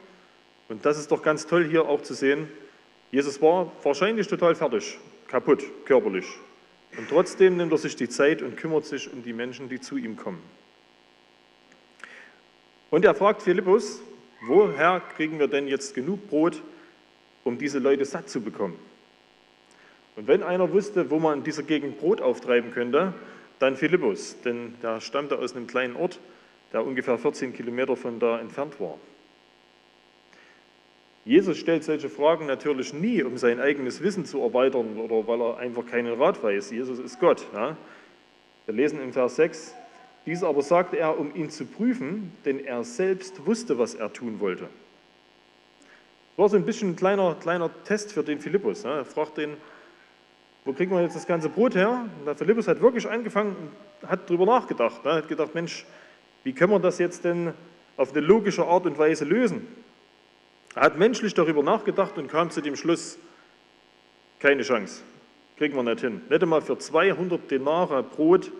Und 0.69 0.85
das 0.85 0.97
ist 0.97 1.11
doch 1.11 1.21
ganz 1.21 1.47
toll 1.47 1.65
hier 1.65 1.85
auch 1.85 2.01
zu 2.01 2.13
sehen. 2.13 2.49
Jesus 3.11 3.41
war 3.41 3.71
wahrscheinlich 3.83 4.27
total 4.27 4.55
fertig, 4.55 4.97
kaputt, 5.27 5.63
körperlich. 5.85 6.25
Und 6.97 7.09
trotzdem 7.09 7.57
nimmt 7.57 7.71
er 7.71 7.77
sich 7.77 7.95
die 7.95 8.09
Zeit 8.09 8.41
und 8.41 8.57
kümmert 8.57 8.85
sich 8.85 9.11
um 9.11 9.23
die 9.23 9.33
Menschen, 9.33 9.69
die 9.69 9.79
zu 9.79 9.97
ihm 9.97 10.17
kommen. 10.17 10.41
Und 12.89 13.05
er 13.05 13.15
fragt 13.15 13.41
Philippus, 13.41 14.01
woher 14.41 15.01
kriegen 15.15 15.39
wir 15.39 15.47
denn 15.47 15.67
jetzt 15.67 15.93
genug 15.93 16.29
Brot, 16.29 16.61
um 17.43 17.57
diese 17.57 17.79
Leute 17.79 18.05
satt 18.05 18.29
zu 18.29 18.41
bekommen? 18.41 18.77
Und 20.15 20.27
wenn 20.27 20.41
einer 20.41 20.71
wusste, 20.71 21.09
wo 21.09 21.19
man 21.19 21.39
in 21.39 21.43
dieser 21.43 21.63
Gegend 21.63 21.99
Brot 21.99 22.21
auftreiben 22.21 22.71
könnte, 22.71 23.13
dann 23.59 23.75
Philippus, 23.75 24.35
denn 24.41 24.75
der 24.81 25.01
stammte 25.01 25.37
aus 25.37 25.55
einem 25.55 25.67
kleinen 25.67 25.95
Ort 25.95 26.19
der 26.73 26.85
ungefähr 26.85 27.17
14 27.17 27.53
Kilometer 27.53 27.95
von 27.95 28.19
da 28.19 28.39
entfernt 28.39 28.79
war. 28.79 28.97
Jesus 31.27 31.57
stellt 31.57 31.83
solche 31.83 32.07
Fragen 32.07 32.45
natürlich 32.45 32.93
nie, 32.93 33.21
um 33.21 33.37
sein 33.37 33.59
eigenes 33.59 34.01
Wissen 34.01 34.23
zu 34.23 34.39
erweitern 34.41 34.97
oder 34.97 35.27
weil 35.27 35.41
er 35.41 35.57
einfach 35.57 35.85
keinen 35.85 36.13
Rat 36.13 36.41
weiß. 36.41 36.71
Jesus 36.71 36.99
ist 36.99 37.19
Gott. 37.19 37.45
Ja? 37.53 37.75
Wir 38.65 38.73
lesen 38.73 39.01
im 39.01 39.11
Vers 39.11 39.35
6, 39.35 39.75
dies 40.25 40.41
aber 40.41 40.61
sagte 40.61 40.97
er, 40.97 41.19
um 41.19 41.35
ihn 41.35 41.49
zu 41.49 41.65
prüfen, 41.65 42.31
denn 42.45 42.63
er 42.63 42.85
selbst 42.85 43.45
wusste, 43.45 43.77
was 43.77 43.93
er 43.93 44.13
tun 44.13 44.39
wollte. 44.39 44.69
Das 46.29 46.37
war 46.37 46.47
so 46.47 46.55
ein 46.55 46.65
bisschen 46.65 46.91
ein 46.91 46.95
kleiner, 46.95 47.35
kleiner 47.35 47.69
Test 47.83 48.13
für 48.13 48.23
den 48.23 48.39
Philippus. 48.39 48.83
Ja? 48.83 48.99
Er 48.99 49.05
fragt 49.05 49.37
den, 49.37 49.57
wo 50.63 50.71
kriegen 50.71 50.91
wir 50.91 51.01
jetzt 51.01 51.17
das 51.17 51.27
ganze 51.27 51.49
Brot 51.49 51.75
her? 51.75 52.05
Und 52.19 52.25
der 52.25 52.37
Philippus 52.37 52.69
hat 52.69 52.79
wirklich 52.79 53.05
angefangen 53.05 53.53
und 54.01 54.09
hat 54.09 54.29
darüber 54.29 54.45
nachgedacht. 54.45 55.01
Er 55.03 55.15
hat 55.15 55.27
gedacht, 55.27 55.53
Mensch, 55.53 55.85
wie 56.45 56.53
können 56.53 56.71
wir 56.71 56.79
das 56.79 56.99
jetzt 56.99 57.25
denn 57.25 57.53
auf 57.97 58.13
eine 58.13 58.21
logische 58.21 58.65
Art 58.65 58.85
und 58.85 58.97
Weise 58.97 59.25
lösen? 59.25 59.67
Er 60.77 60.83
hat 60.83 60.99
menschlich 60.99 61.33
darüber 61.33 61.63
nachgedacht 61.63 62.19
und 62.19 62.27
kam 62.27 62.51
zu 62.51 62.61
dem 62.61 62.75
Schluss, 62.75 63.17
keine 64.39 64.61
Chance, 64.61 65.01
kriegen 65.57 65.75
wir 65.75 65.81
nicht 65.81 66.01
hin. 66.01 66.21
Nicht 66.29 66.43
einmal 66.43 66.61
für 66.61 66.77
200 66.77 67.49
Denare 67.49 68.03
Brot 68.03 68.51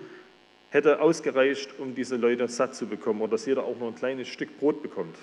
hätte 0.72 1.00
ausgereicht, 1.00 1.78
um 1.78 1.94
diese 1.94 2.16
Leute 2.16 2.48
satt 2.48 2.74
zu 2.74 2.88
bekommen 2.88 3.22
oder 3.22 3.34
dass 3.34 3.46
jeder 3.46 3.66
auch 3.66 3.78
nur 3.78 3.90
ein 3.90 3.96
kleines 3.96 4.30
Stück 4.30 4.58
Brot 4.58 4.82
bekommt. 4.82 5.16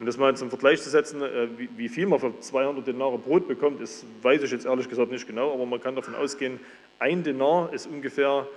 Um 0.00 0.06
das 0.06 0.16
mal 0.16 0.34
zum 0.36 0.48
Vergleich 0.48 0.82
zu 0.82 0.90
setzen, 0.90 1.22
äh, 1.22 1.46
wie 1.76 1.88
viel 1.88 2.06
man 2.06 2.18
für 2.18 2.36
200 2.36 2.84
Denare 2.84 3.16
Brot 3.16 3.46
bekommt, 3.46 3.80
ist, 3.80 4.04
weiß 4.22 4.42
ich 4.42 4.50
jetzt 4.50 4.66
ehrlich 4.66 4.88
gesagt 4.88 5.12
nicht 5.12 5.28
genau, 5.28 5.54
aber 5.54 5.66
man 5.66 5.80
kann 5.80 5.94
davon 5.94 6.16
ausgehen, 6.16 6.58
ein 6.98 7.22
Denar 7.22 7.72
ist 7.72 7.86
ungefähr 7.86 8.48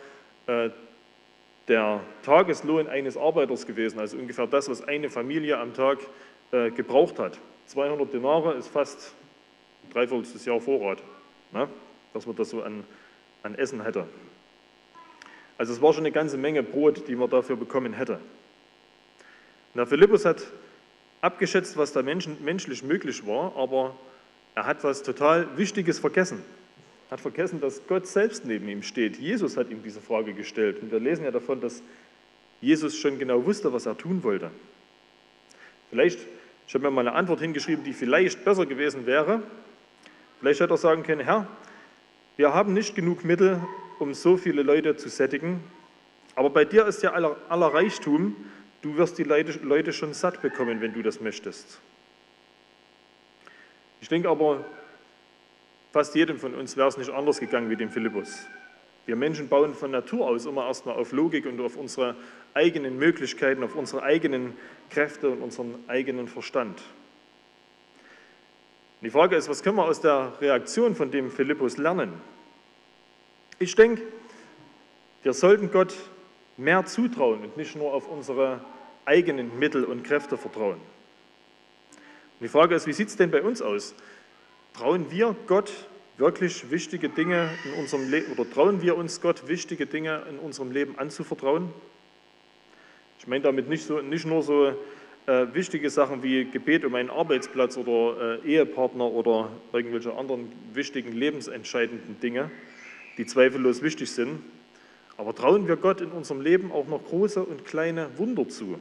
äh, 0.47 0.71
der 1.67 1.99
Tageslohn 2.23 2.87
eines 2.87 3.17
Arbeiters 3.17 3.67
gewesen, 3.67 3.99
also 3.99 4.17
ungefähr 4.17 4.47
das, 4.47 4.67
was 4.67 4.81
eine 4.87 5.11
Familie 5.11 5.59
am 5.59 5.75
Tag 5.75 5.99
äh, 5.99 6.05
gebraucht 6.51 7.19
hat. 7.19 7.39
200 7.67 8.13
Denare 8.13 8.53
ist 8.53 8.67
fast 8.67 9.13
ein 9.83 9.91
dreiviertel 9.91 10.41
Jahr 10.45 10.61
Vorrat, 10.61 10.99
ne? 11.51 11.67
dass 12.13 12.25
man 12.25 12.35
das 12.35 12.49
so 12.49 12.61
an, 12.63 12.83
an 13.43 13.55
Essen 13.55 13.83
hätte. 13.83 14.07
Also 15.57 15.73
es 15.73 15.81
war 15.81 15.93
schon 15.93 16.03
eine 16.03 16.11
ganze 16.11 16.37
Menge 16.37 16.63
Brot, 16.63 17.07
die 17.07 17.15
man 17.15 17.29
dafür 17.29 17.55
bekommen 17.55 17.93
hätte. 17.93 18.19
Der 19.75 19.85
Philippus 19.85 20.25
hat 20.25 20.47
abgeschätzt, 21.21 21.77
was 21.77 21.93
da 21.93 22.01
Menschen, 22.01 22.43
menschlich 22.43 22.83
möglich 22.83 23.25
war, 23.25 23.55
aber 23.55 23.95
er 24.55 24.65
hat 24.65 24.83
was 24.83 25.03
total 25.03 25.57
Wichtiges 25.57 25.99
vergessen. 25.99 26.43
Er 27.09 27.11
hat 27.11 27.21
vergessen, 27.21 27.61
dass 27.61 27.85
Gott 27.87 28.07
selbst 28.07 28.45
neben 28.45 28.67
ihm 28.67 28.83
steht. 28.83 29.17
Jesus 29.17 29.55
hat 29.55 29.69
ihm 29.69 29.83
diese 29.83 30.01
Frage 30.01 30.33
gestellt. 30.33 30.81
Und 30.81 30.91
wir 30.91 30.99
lesen 30.99 31.25
ja 31.25 31.31
davon, 31.31 31.61
dass 31.61 31.81
Jesus 32.59 32.97
schon 32.97 33.19
genau 33.19 33.45
wusste, 33.45 33.71
was 33.71 33.85
er 33.85 33.97
tun 33.97 34.23
wollte. 34.23 34.51
Vielleicht, 35.89 36.19
ich 36.67 36.73
habe 36.73 36.85
mir 36.85 36.91
mal 36.91 37.01
eine 37.01 37.13
Antwort 37.13 37.39
hingeschrieben, 37.39 37.83
die 37.83 37.93
vielleicht 37.93 38.43
besser 38.43 38.65
gewesen 38.65 39.05
wäre. 39.05 39.41
Vielleicht 40.39 40.59
hätte 40.59 40.73
er 40.73 40.77
sagen 40.77 41.03
können, 41.03 41.21
Herr, 41.21 41.47
wir 42.35 42.53
haben 42.53 42.73
nicht 42.73 42.95
genug 42.95 43.23
Mittel, 43.23 43.61
um 43.99 44.13
so 44.13 44.37
viele 44.37 44.61
Leute 44.61 44.95
zu 44.95 45.09
sättigen, 45.09 45.63
aber 46.35 46.51
bei 46.51 46.65
dir 46.65 46.85
ist 46.85 47.01
ja 47.01 47.13
aller, 47.13 47.35
aller 47.49 47.73
Reichtum, 47.73 48.35
du 48.83 48.95
wirst 48.95 49.17
die 49.17 49.23
Leute 49.23 49.91
schon 49.91 50.13
satt 50.13 50.39
bekommen, 50.43 50.81
wenn 50.81 50.93
du 50.93 51.01
das 51.01 51.19
möchtest. 51.19 51.79
Ich 54.01 54.07
denke 54.07 54.29
aber, 54.29 54.63
fast 55.91 56.13
jedem 56.13 56.37
von 56.37 56.53
uns 56.53 56.77
wäre 56.77 56.87
es 56.87 56.97
nicht 56.97 57.09
anders 57.09 57.39
gegangen 57.39 57.71
wie 57.71 57.75
dem 57.75 57.89
Philippus. 57.89 58.45
Wir 59.07 59.15
Menschen 59.15 59.47
bauen 59.47 59.73
von 59.73 59.89
Natur 59.89 60.27
aus 60.27 60.45
immer 60.45 60.67
erstmal 60.67 60.97
auf 60.97 61.13
Logik 61.13 61.45
und 61.45 61.61
auf 61.61 61.77
unsere 61.77 62.15
eigenen 62.53 62.99
Möglichkeiten, 62.99 63.63
auf 63.63 63.73
unsere 63.73 64.03
eigenen 64.03 64.53
Kräfte 64.89 65.29
und 65.29 65.41
unseren 65.41 65.75
eigenen 65.87 66.27
Verstand. 66.27 66.81
Die 69.01 69.09
Frage 69.09 69.37
ist, 69.37 69.47
was 69.47 69.63
können 69.63 69.77
wir 69.77 69.85
aus 69.85 70.01
der 70.01 70.33
Reaktion 70.41 70.93
von 70.93 71.09
dem 71.09 71.31
Philippus 71.31 71.77
lernen? 71.77 72.13
Ich 73.59 73.75
denke, 73.75 74.01
wir 75.23 75.31
sollten 75.31 75.71
Gott 75.71 75.95
mehr 76.57 76.85
zutrauen 76.85 77.43
und 77.43 77.55
nicht 77.55 77.77
nur 77.77 77.93
auf 77.93 78.09
unsere 78.09 78.59
eigenen 79.05 79.57
Mittel 79.57 79.85
und 79.85 80.03
Kräfte 80.03 80.35
vertrauen. 80.37 80.81
Und 82.39 82.41
die 82.41 82.49
Frage 82.49 82.75
ist, 82.75 82.87
wie 82.87 82.93
sieht 82.93 83.07
es 83.07 83.15
denn 83.15 83.31
bei 83.31 83.41
uns 83.41 83.61
aus? 83.61 83.95
Trauen 84.73 85.09
wir 85.11 85.33
Gott 85.47 85.71
wirklich 86.17 86.71
wichtige 86.71 87.09
Dinge 87.09 87.49
in 87.65 87.73
unserem 87.79 88.09
Leben 88.09 88.31
oder 88.31 88.49
trauen 88.49 88.81
wir 88.81 88.97
uns 88.97 89.21
Gott 89.21 89.47
wichtige 89.47 89.85
Dinge 89.85 90.23
in 90.29 90.39
unserem 90.39 90.71
Leben 90.71 90.97
anzuvertrauen? 90.97 91.71
Ich 93.19 93.27
meine 93.27 93.43
damit 93.43 93.69
nicht, 93.69 93.85
so, 93.85 94.01
nicht 94.01 94.25
nur 94.25 94.41
so 94.41 94.73
äh, 95.27 95.53
wichtige 95.53 95.89
Sachen 95.89 96.23
wie 96.23 96.45
Gebet 96.45 96.85
um 96.85 96.95
einen 96.95 97.09
Arbeitsplatz 97.09 97.77
oder 97.77 98.41
äh, 98.43 98.47
Ehepartner 98.47 99.05
oder 99.05 99.51
irgendwelche 99.73 100.15
anderen 100.15 100.51
wichtigen 100.73 101.11
lebensentscheidenden 101.11 102.19
Dinge, 102.19 102.49
die 103.17 103.25
zweifellos 103.25 103.81
wichtig 103.81 104.11
sind. 104.11 104.39
Aber 105.17 105.33
trauen 105.35 105.67
wir 105.67 105.75
Gott 105.75 106.01
in 106.01 106.11
unserem 106.11 106.41
Leben 106.41 106.71
auch 106.71 106.87
noch 106.87 107.03
große 107.03 107.43
und 107.43 107.65
kleine 107.65 108.09
Wunder 108.17 108.47
zu? 108.47 108.79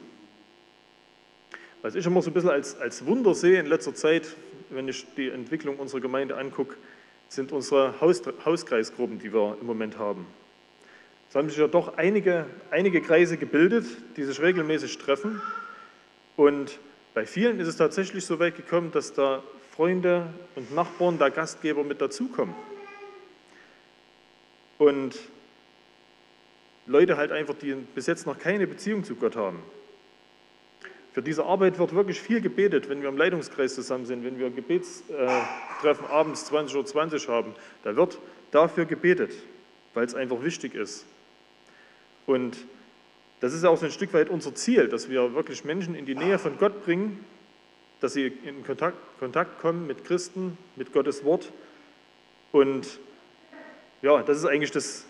Was 1.81 1.95
ich 1.95 2.05
immer 2.05 2.21
so 2.21 2.29
ein 2.29 2.33
bisschen 2.33 2.49
als, 2.49 2.79
als 2.79 3.05
Wunder 3.05 3.33
sehe 3.33 3.59
in 3.59 3.65
letzter 3.65 3.93
Zeit, 3.93 4.35
wenn 4.69 4.87
ich 4.87 5.05
die 5.15 5.29
Entwicklung 5.29 5.77
unserer 5.77 6.01
Gemeinde 6.01 6.37
angucke, 6.37 6.75
sind 7.29 7.51
unsere 7.51 7.99
Haus, 8.01 8.21
Hauskreisgruppen, 8.45 9.19
die 9.19 9.33
wir 9.33 9.57
im 9.59 9.67
Moment 9.67 9.97
haben. 9.97 10.25
Es 11.29 11.35
haben 11.35 11.49
sich 11.49 11.57
ja 11.57 11.67
doch 11.67 11.97
einige, 11.97 12.45
einige 12.71 13.01
Kreise 13.01 13.37
gebildet, 13.37 13.85
die 14.15 14.23
sich 14.23 14.41
regelmäßig 14.41 14.97
treffen. 14.97 15.41
Und 16.37 16.79
bei 17.13 17.25
vielen 17.25 17.59
ist 17.59 17.67
es 17.67 17.75
tatsächlich 17.75 18.25
so 18.25 18.39
weit 18.39 18.55
gekommen, 18.55 18.91
dass 18.91 19.13
da 19.13 19.43
Freunde 19.71 20.27
und 20.55 20.73
Nachbarn, 20.73 21.17
der 21.17 21.29
Gastgeber 21.29 21.83
mit 21.83 22.01
dazukommen. 22.01 22.55
Und 24.77 25.17
Leute 26.85 27.17
halt 27.17 27.31
einfach, 27.31 27.55
die 27.55 27.73
bis 27.73 28.07
jetzt 28.07 28.25
noch 28.25 28.39
keine 28.39 28.65
Beziehung 28.65 29.03
zu 29.03 29.15
Gott 29.15 29.35
haben. 29.35 29.59
Für 31.17 31.23
diese 31.23 31.45
Arbeit 31.45 31.79
wird 31.79 31.95
wirklich 31.95 32.21
viel 32.21 32.41
gebetet, 32.41 32.89
wenn 32.89 33.01
wir 33.01 33.09
im 33.09 33.17
Leitungskreis 33.17 33.73
zusammen 33.73 34.05
sind, 34.05 34.23
wenn 34.23 34.37
wir 34.37 34.51
Gebetstreffen 34.51 36.05
abends 36.11 36.51
20.20 36.51 37.27
Uhr 37.27 37.33
haben. 37.33 37.55
Da 37.81 37.95
wird 37.95 38.19
dafür 38.51 38.85
gebetet, 38.85 39.31
weil 39.95 40.05
es 40.05 40.13
einfach 40.13 40.43
wichtig 40.43 40.75
ist. 40.75 41.07
Und 42.27 42.55
das 43.39 43.53
ist 43.53 43.65
auch 43.65 43.79
so 43.79 43.87
ein 43.87 43.91
Stück 43.91 44.13
weit 44.13 44.29
unser 44.29 44.53
Ziel, 44.53 44.89
dass 44.89 45.09
wir 45.09 45.33
wirklich 45.33 45.65
Menschen 45.65 45.95
in 45.95 46.05
die 46.05 46.13
Nähe 46.13 46.37
von 46.37 46.55
Gott 46.59 46.85
bringen, 46.85 47.25
dass 47.99 48.13
sie 48.13 48.27
in 48.27 48.63
Kontakt, 48.63 48.99
Kontakt 49.17 49.59
kommen 49.59 49.87
mit 49.87 50.05
Christen, 50.05 50.55
mit 50.75 50.93
Gottes 50.93 51.23
Wort. 51.23 51.51
Und 52.51 52.99
ja, 54.03 54.21
das 54.21 54.37
ist 54.37 54.45
eigentlich 54.45 54.69
das, 54.69 55.06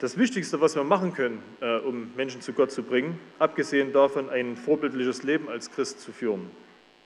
das 0.00 0.18
Wichtigste, 0.18 0.60
was 0.60 0.74
wir 0.74 0.84
machen 0.84 1.14
können, 1.14 1.42
äh, 1.60 1.78
um 1.78 2.12
Menschen 2.16 2.40
zu 2.40 2.52
Gott 2.52 2.70
zu 2.70 2.82
bringen, 2.82 3.18
abgesehen 3.38 3.92
davon, 3.92 4.28
ein 4.30 4.56
vorbildliches 4.56 5.22
Leben 5.22 5.48
als 5.48 5.70
Christ 5.70 6.00
zu 6.00 6.12
führen. 6.12 6.50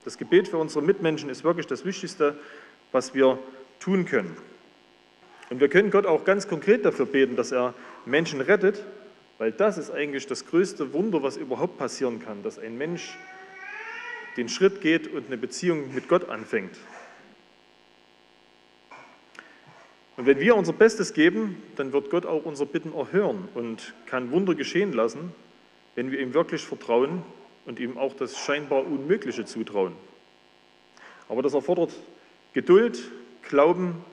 Das 0.03 0.17
Gebet 0.17 0.49
für 0.49 0.57
unsere 0.57 0.83
Mitmenschen 0.83 1.29
ist 1.29 1.43
wirklich 1.43 1.67
das 1.67 1.85
Wichtigste, 1.85 2.35
was 2.91 3.13
wir 3.13 3.39
tun 3.79 4.05
können. 4.05 4.35
Und 5.49 5.59
wir 5.59 5.69
können 5.69 5.91
Gott 5.91 6.05
auch 6.05 6.25
ganz 6.25 6.47
konkret 6.47 6.83
dafür 6.83 7.05
beten, 7.05 7.35
dass 7.35 7.51
er 7.51 7.73
Menschen 8.05 8.41
rettet, 8.41 8.83
weil 9.37 9.51
das 9.51 9.77
ist 9.77 9.91
eigentlich 9.91 10.27
das 10.27 10.45
größte 10.45 10.93
Wunder, 10.93 11.23
was 11.23 11.37
überhaupt 11.37 11.77
passieren 11.77 12.19
kann, 12.23 12.43
dass 12.43 12.59
ein 12.59 12.77
Mensch 12.77 13.17
den 14.35 14.49
Schritt 14.49 14.81
geht 14.81 15.07
und 15.07 15.27
eine 15.27 15.37
Beziehung 15.37 15.93
mit 15.93 16.07
Gott 16.07 16.29
anfängt. 16.29 16.75
Und 20.15 20.25
wenn 20.27 20.39
wir 20.39 20.55
unser 20.55 20.73
Bestes 20.73 21.13
geben, 21.13 21.61
dann 21.75 21.91
wird 21.91 22.09
Gott 22.09 22.25
auch 22.25 22.45
unser 22.45 22.65
Bitten 22.65 22.93
erhören 22.93 23.47
und 23.55 23.93
kann 24.05 24.31
Wunder 24.31 24.53
geschehen 24.53 24.93
lassen, 24.93 25.33
wenn 25.95 26.11
wir 26.11 26.19
ihm 26.19 26.33
wirklich 26.33 26.61
vertrauen 26.61 27.23
und 27.65 27.79
ihm 27.79 27.97
auch 27.97 28.13
das 28.15 28.37
scheinbar 28.37 28.85
Unmögliche 28.85 29.45
zutrauen. 29.45 29.93
Aber 31.29 31.41
das 31.41 31.53
erfordert 31.53 31.91
Geduld, 32.53 33.11
Glauben 33.41 34.03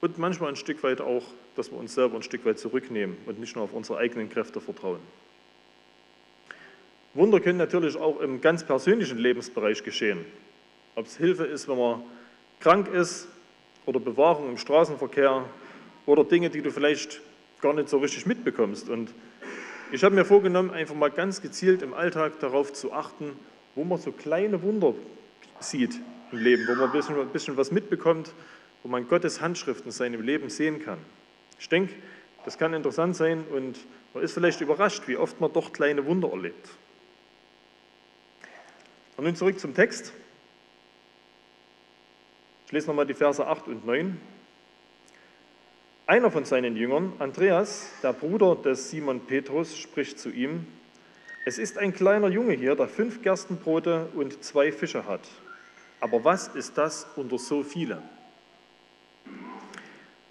und 0.00 0.18
manchmal 0.18 0.50
ein 0.50 0.56
Stück 0.56 0.82
weit 0.82 1.00
auch, 1.00 1.22
dass 1.54 1.70
wir 1.70 1.78
uns 1.78 1.94
selber 1.94 2.16
ein 2.16 2.22
Stück 2.22 2.44
weit 2.44 2.58
zurücknehmen 2.58 3.16
und 3.26 3.38
nicht 3.38 3.54
nur 3.54 3.64
auf 3.64 3.72
unsere 3.72 3.98
eigenen 3.98 4.28
Kräfte 4.28 4.60
vertrauen. 4.60 5.00
Wunder 7.14 7.40
können 7.40 7.58
natürlich 7.58 7.96
auch 7.96 8.20
im 8.20 8.40
ganz 8.40 8.64
persönlichen 8.64 9.16
Lebensbereich 9.16 9.82
geschehen. 9.82 10.24
Ob 10.96 11.06
es 11.06 11.16
Hilfe 11.16 11.44
ist, 11.44 11.68
wenn 11.68 11.78
man 11.78 12.02
krank 12.60 12.88
ist, 12.88 13.28
oder 13.86 14.00
Bewahrung 14.00 14.50
im 14.50 14.58
Straßenverkehr 14.58 15.44
oder 16.04 16.24
Dinge, 16.24 16.50
die 16.50 16.60
du 16.60 16.70
vielleicht 16.70 17.20
gar 17.60 17.72
nicht 17.72 17.88
so 17.88 17.98
richtig 17.98 18.26
mitbekommst. 18.26 18.88
Und 18.88 19.14
ich 19.92 20.04
habe 20.04 20.14
mir 20.14 20.24
vorgenommen, 20.24 20.70
einfach 20.70 20.94
mal 20.94 21.10
ganz 21.10 21.40
gezielt 21.40 21.82
im 21.82 21.94
Alltag 21.94 22.38
darauf 22.40 22.72
zu 22.72 22.92
achten, 22.92 23.32
wo 23.74 23.84
man 23.84 23.98
so 23.98 24.12
kleine 24.12 24.62
Wunder 24.62 24.94
sieht 25.60 25.98
im 26.32 26.38
Leben, 26.38 26.66
wo 26.68 26.74
man 26.74 26.90
ein 26.90 26.92
bisschen, 26.92 27.18
ein 27.18 27.28
bisschen 27.28 27.56
was 27.56 27.70
mitbekommt, 27.70 28.32
wo 28.82 28.88
man 28.88 29.08
Gottes 29.08 29.40
Handschrift 29.40 29.86
in 29.86 29.92
seinem 29.92 30.20
Leben 30.22 30.50
sehen 30.50 30.84
kann. 30.84 30.98
Ich 31.58 31.68
denke, 31.68 31.94
Das 32.46 32.56
kann 32.58 32.74
interessant 32.74 33.16
sein 33.16 33.44
und 33.50 33.76
man 34.14 34.22
ist 34.22 34.32
vielleicht 34.32 34.60
überrascht, 34.60 35.08
wie 35.08 35.16
oft 35.16 35.40
man 35.40 35.52
doch 35.52 35.72
kleine 35.72 36.06
Wunder 36.06 36.30
erlebt. 36.30 36.68
Und 39.16 39.24
nun 39.24 39.34
zurück 39.34 39.58
zum 39.58 39.74
Text. 39.74 40.12
Ich 42.66 42.72
lese 42.72 42.88
nochmal 42.88 43.06
die 43.06 43.14
Verse 43.14 43.46
8 43.46 43.68
und 43.68 43.86
9. 43.86 44.20
Einer 46.08 46.32
von 46.32 46.44
seinen 46.44 46.76
Jüngern, 46.76 47.12
Andreas, 47.20 47.92
der 48.02 48.12
Bruder 48.12 48.56
des 48.56 48.90
Simon 48.90 49.20
Petrus, 49.20 49.78
spricht 49.78 50.18
zu 50.18 50.30
ihm, 50.30 50.66
es 51.44 51.58
ist 51.58 51.78
ein 51.78 51.94
kleiner 51.94 52.26
Junge 52.26 52.54
hier, 52.54 52.74
der 52.74 52.88
fünf 52.88 53.22
Gerstenbrote 53.22 54.08
und 54.16 54.42
zwei 54.42 54.72
Fische 54.72 55.06
hat. 55.06 55.20
Aber 56.00 56.24
was 56.24 56.48
ist 56.48 56.76
das 56.76 57.06
unter 57.14 57.38
so 57.38 57.62
viele? 57.62 58.02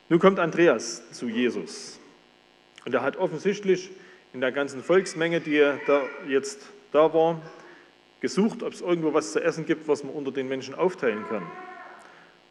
Nun 0.10 0.20
kommt 0.20 0.38
Andreas 0.38 1.10
zu 1.12 1.30
Jesus. 1.30 2.02
Und 2.86 2.94
er 2.94 3.02
hat 3.02 3.16
offensichtlich 3.16 3.92
in 4.34 4.42
der 4.42 4.52
ganzen 4.52 4.84
Volksmenge, 4.84 5.40
die 5.40 5.60
da 5.88 6.02
jetzt 6.28 6.66
da 6.92 7.14
war, 7.14 7.42
gesucht, 8.20 8.62
ob 8.62 8.74
es 8.74 8.82
irgendwo 8.82 9.14
was 9.14 9.32
zu 9.32 9.42
essen 9.42 9.66
gibt, 9.66 9.88
was 9.88 10.04
man 10.04 10.14
unter 10.14 10.34
den 10.34 10.50
Menschen 10.50 10.76
aufteilen 10.76 11.26
kann. 11.30 11.50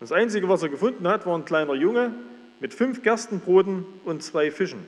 Das 0.00 0.12
Einzige, 0.12 0.48
was 0.48 0.62
er 0.62 0.68
gefunden 0.68 1.06
hat, 1.08 1.26
war 1.26 1.36
ein 1.36 1.44
kleiner 1.44 1.74
Junge, 1.74 2.12
mit 2.60 2.74
fünf 2.74 3.02
Gerstenbroten 3.02 3.84
und 4.04 4.22
zwei 4.22 4.50
Fischen. 4.50 4.84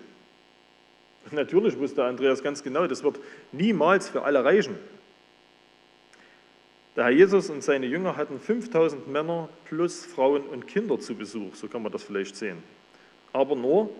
Und 1.24 1.32
natürlich 1.32 1.78
wusste 1.78 2.04
Andreas 2.04 2.42
ganz 2.42 2.62
genau, 2.62 2.86
das 2.86 3.02
wird 3.02 3.18
niemals 3.52 4.08
für 4.08 4.22
alle 4.22 4.44
reichen. 4.44 4.76
Der 6.96 7.04
Herr 7.04 7.12
Jesus 7.12 7.50
und 7.50 7.62
seine 7.62 7.86
Jünger 7.86 8.16
hatten 8.16 8.40
5000 8.40 9.08
Männer 9.08 9.50
plus 9.66 10.06
Frauen 10.06 10.42
und 10.44 10.66
Kinder 10.66 10.98
zu 10.98 11.14
Besuch, 11.14 11.54
so 11.54 11.68
kann 11.68 11.82
man 11.82 11.92
das 11.92 12.02
vielleicht 12.02 12.36
sehen. 12.36 12.62
Aber 13.34 13.54
nur 13.54 13.90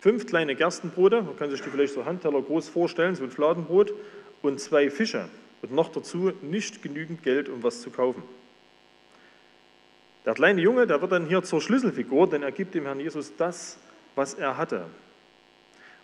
fünf 0.00 0.26
kleine 0.26 0.56
Gerstenbrote, 0.56 1.22
man 1.22 1.36
kann 1.36 1.50
sich 1.50 1.62
die 1.62 1.70
vielleicht 1.70 1.94
so 1.94 2.04
Handteller 2.04 2.42
groß 2.42 2.68
vorstellen, 2.68 3.14
so 3.14 3.22
ein 3.22 3.30
Fladenbrot, 3.30 3.94
und 4.42 4.60
zwei 4.60 4.90
Fische. 4.90 5.28
Und 5.62 5.72
noch 5.72 5.90
dazu 5.90 6.32
nicht 6.42 6.82
genügend 6.82 7.22
Geld, 7.22 7.48
um 7.48 7.62
was 7.62 7.80
zu 7.80 7.90
kaufen. 7.90 8.22
Der 10.24 10.34
kleine 10.34 10.60
Junge, 10.60 10.86
der 10.86 11.00
wird 11.02 11.12
dann 11.12 11.26
hier 11.26 11.42
zur 11.42 11.60
Schlüsselfigur, 11.60 12.28
denn 12.28 12.42
er 12.42 12.52
gibt 12.52 12.74
dem 12.74 12.84
Herrn 12.84 13.00
Jesus 13.00 13.36
das, 13.36 13.78
was 14.14 14.34
er 14.34 14.56
hatte. 14.56 14.86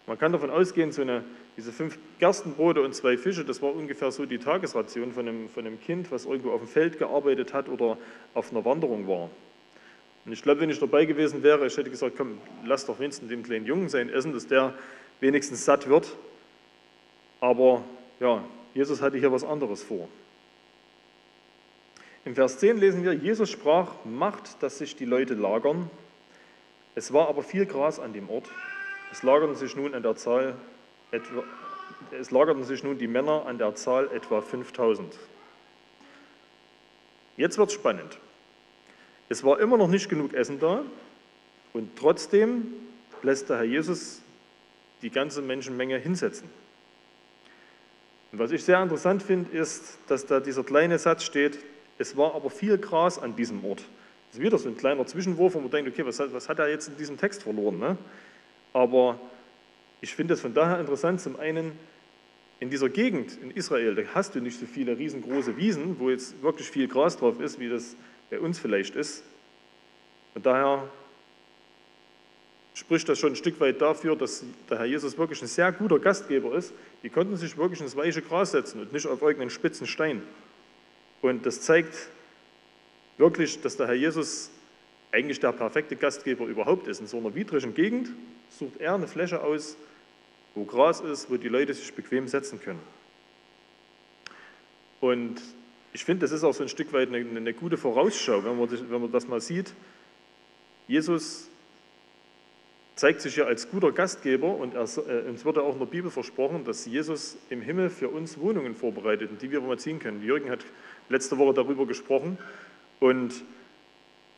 Man 0.06 0.18
kann 0.18 0.32
davon 0.32 0.50
ausgehen, 0.50 0.92
so 0.92 1.02
eine, 1.02 1.24
diese 1.56 1.72
fünf 1.72 1.98
Gerstenbrote 2.18 2.82
und 2.82 2.94
zwei 2.94 3.16
Fische, 3.16 3.44
das 3.44 3.62
war 3.62 3.74
ungefähr 3.74 4.10
so 4.10 4.26
die 4.26 4.38
Tagesration 4.38 5.12
von 5.12 5.28
einem, 5.28 5.48
von 5.48 5.66
einem 5.66 5.80
Kind, 5.80 6.10
was 6.10 6.26
irgendwo 6.26 6.50
auf 6.50 6.60
dem 6.60 6.68
Feld 6.68 6.98
gearbeitet 6.98 7.54
hat 7.54 7.68
oder 7.68 7.96
auf 8.34 8.50
einer 8.50 8.64
Wanderung 8.64 9.06
war. 9.06 9.30
Und 10.26 10.32
ich 10.32 10.42
glaube, 10.42 10.60
wenn 10.60 10.70
ich 10.70 10.78
dabei 10.78 11.06
gewesen 11.06 11.42
wäre, 11.42 11.66
ich 11.66 11.76
hätte 11.76 11.90
gesagt, 11.90 12.16
komm, 12.16 12.38
lass 12.64 12.84
doch 12.84 12.98
wenigstens 12.98 13.28
dem 13.28 13.42
kleinen 13.42 13.64
Jungen 13.64 13.88
sein 13.88 14.10
Essen, 14.10 14.32
dass 14.32 14.46
der 14.46 14.74
wenigstens 15.20 15.64
satt 15.64 15.88
wird. 15.88 16.14
Aber 17.40 17.82
ja, 18.18 18.44
Jesus 18.74 19.00
hatte 19.00 19.16
hier 19.16 19.32
was 19.32 19.44
anderes 19.44 19.82
vor. 19.82 20.08
Im 22.26 22.34
Vers 22.34 22.58
10 22.58 22.76
lesen 22.76 23.02
wir, 23.02 23.14
Jesus 23.14 23.48
sprach, 23.50 23.92
macht, 24.04 24.62
dass 24.62 24.76
sich 24.76 24.94
die 24.94 25.06
Leute 25.06 25.34
lagern. 25.34 25.90
Es 26.94 27.14
war 27.14 27.28
aber 27.28 27.42
viel 27.42 27.64
Gras 27.64 27.98
an 27.98 28.12
dem 28.12 28.28
Ort. 28.28 28.46
Es 29.10 29.22
lagerten 29.22 29.56
sich 29.56 29.74
nun 29.74 29.94
an 29.94 30.02
der 30.02 30.16
Zahl 30.16 30.54
etwa, 31.12 31.42
es 32.10 32.30
lagerten 32.30 32.64
sich 32.64 32.84
nun 32.84 32.98
die 32.98 33.06
Männer 33.06 33.46
an 33.46 33.56
der 33.56 33.74
Zahl 33.74 34.10
etwa 34.12 34.42
5000. 34.42 35.18
Jetzt 37.38 37.56
wird 37.56 37.70
es 37.70 37.74
spannend. 37.74 38.18
Es 39.30 39.42
war 39.42 39.58
immer 39.58 39.78
noch 39.78 39.88
nicht 39.88 40.10
genug 40.10 40.34
Essen 40.34 40.60
da 40.60 40.82
und 41.72 41.96
trotzdem 41.96 42.66
lässt 43.22 43.48
der 43.48 43.58
Herr 43.58 43.64
Jesus 43.64 44.20
die 45.00 45.10
ganze 45.10 45.40
Menschenmenge 45.40 45.96
hinsetzen. 45.96 46.50
Und 48.32 48.38
was 48.38 48.50
ich 48.50 48.62
sehr 48.62 48.82
interessant 48.82 49.22
finde, 49.22 49.56
ist, 49.56 49.98
dass 50.06 50.26
da 50.26 50.38
dieser 50.38 50.64
kleine 50.64 50.98
Satz 50.98 51.24
steht, 51.24 51.58
es 52.00 52.16
war 52.16 52.34
aber 52.34 52.48
viel 52.48 52.78
Gras 52.78 53.18
an 53.18 53.36
diesem 53.36 53.62
Ort. 53.62 53.82
Das 54.30 54.38
ist 54.38 54.42
wieder 54.42 54.56
so 54.56 54.68
ein 54.70 54.76
kleiner 54.76 55.06
Zwischenwurf, 55.06 55.54
wo 55.54 55.60
man 55.60 55.70
denkt, 55.70 55.90
okay, 55.90 56.04
was 56.06 56.18
hat, 56.18 56.32
was 56.32 56.48
hat 56.48 56.58
er 56.58 56.68
jetzt 56.68 56.88
in 56.88 56.96
diesem 56.96 57.18
Text 57.18 57.42
verloren? 57.42 57.78
Ne? 57.78 57.98
Aber 58.72 59.20
ich 60.00 60.14
finde 60.14 60.32
es 60.32 60.40
von 60.40 60.54
daher 60.54 60.80
interessant, 60.80 61.20
zum 61.20 61.38
einen 61.38 61.72
in 62.58 62.70
dieser 62.70 62.88
Gegend 62.88 63.38
in 63.42 63.50
Israel, 63.50 63.94
da 63.94 64.02
hast 64.14 64.34
du 64.34 64.40
nicht 64.40 64.58
so 64.58 64.64
viele 64.64 64.96
riesengroße 64.96 65.58
Wiesen, 65.58 65.98
wo 65.98 66.08
jetzt 66.08 66.42
wirklich 66.42 66.70
viel 66.70 66.88
Gras 66.88 67.18
drauf 67.18 67.38
ist, 67.38 67.60
wie 67.60 67.68
das 67.68 67.96
bei 68.30 68.40
uns 68.40 68.58
vielleicht 68.58 68.96
ist. 68.96 69.22
Und 70.34 70.46
daher 70.46 70.88
spricht 72.72 73.10
das 73.10 73.18
schon 73.18 73.32
ein 73.32 73.36
Stück 73.36 73.60
weit 73.60 73.80
dafür, 73.82 74.16
dass 74.16 74.42
der 74.70 74.78
Herr 74.78 74.86
Jesus 74.86 75.18
wirklich 75.18 75.42
ein 75.42 75.48
sehr 75.48 75.70
guter 75.72 75.98
Gastgeber 75.98 76.54
ist. 76.54 76.72
Die 77.02 77.10
konnten 77.10 77.36
sich 77.36 77.58
wirklich 77.58 77.80
ins 77.82 77.94
weiche 77.94 78.22
Gras 78.22 78.52
setzen 78.52 78.80
und 78.80 78.92
nicht 78.92 79.06
auf 79.06 79.20
irgendeinen 79.20 79.50
spitzen 79.50 79.86
Stein. 79.86 80.22
Und 81.22 81.44
das 81.46 81.60
zeigt 81.60 81.94
wirklich, 83.18 83.60
dass 83.60 83.76
der 83.76 83.86
Herr 83.88 83.94
Jesus 83.94 84.50
eigentlich 85.12 85.40
der 85.40 85.52
perfekte 85.52 85.96
Gastgeber 85.96 86.46
überhaupt 86.46 86.86
ist. 86.86 87.00
In 87.00 87.06
so 87.06 87.18
einer 87.18 87.34
widrigen 87.34 87.74
Gegend 87.74 88.10
sucht 88.50 88.80
er 88.80 88.94
eine 88.94 89.08
Fläche 89.08 89.42
aus, 89.42 89.76
wo 90.54 90.64
Gras 90.64 91.00
ist, 91.00 91.30
wo 91.30 91.36
die 91.36 91.48
Leute 91.48 91.74
sich 91.74 91.92
bequem 91.92 92.28
setzen 92.28 92.60
können. 92.60 92.80
Und 95.00 95.40
ich 95.92 96.04
finde, 96.04 96.22
das 96.22 96.32
ist 96.32 96.44
auch 96.44 96.54
so 96.54 96.62
ein 96.62 96.68
Stück 96.68 96.92
weit 96.92 97.08
eine, 97.08 97.18
eine 97.18 97.54
gute 97.54 97.76
Vorausschau, 97.76 98.44
wenn 98.44 98.58
man, 98.58 98.68
das, 98.68 98.80
wenn 98.88 99.00
man 99.00 99.10
das 99.10 99.26
mal 99.26 99.40
sieht. 99.40 99.74
Jesus 100.86 101.48
zeigt 102.96 103.22
sich 103.22 103.36
ja 103.36 103.44
als 103.46 103.70
guter 103.70 103.92
Gastgeber 103.92 104.54
und 104.54 104.74
er, 104.74 104.82
äh, 104.82 105.28
uns 105.28 105.44
wird 105.44 105.56
ja 105.56 105.62
auch 105.62 105.72
in 105.72 105.78
der 105.78 105.86
Bibel 105.86 106.10
versprochen, 106.10 106.64
dass 106.64 106.84
Jesus 106.84 107.38
im 107.48 107.62
Himmel 107.62 107.88
für 107.88 108.08
uns 108.08 108.38
Wohnungen 108.38 108.74
vorbereitet, 108.74 109.30
in 109.30 109.38
die 109.38 109.50
wir 109.50 109.60
mal 109.60 109.78
ziehen 109.78 109.98
können. 109.98 110.22
Jürgen 110.22 110.50
hat 110.50 110.64
letzte 111.10 111.36
Woche 111.36 111.54
darüber 111.54 111.86
gesprochen. 111.86 112.38
Und 112.98 113.44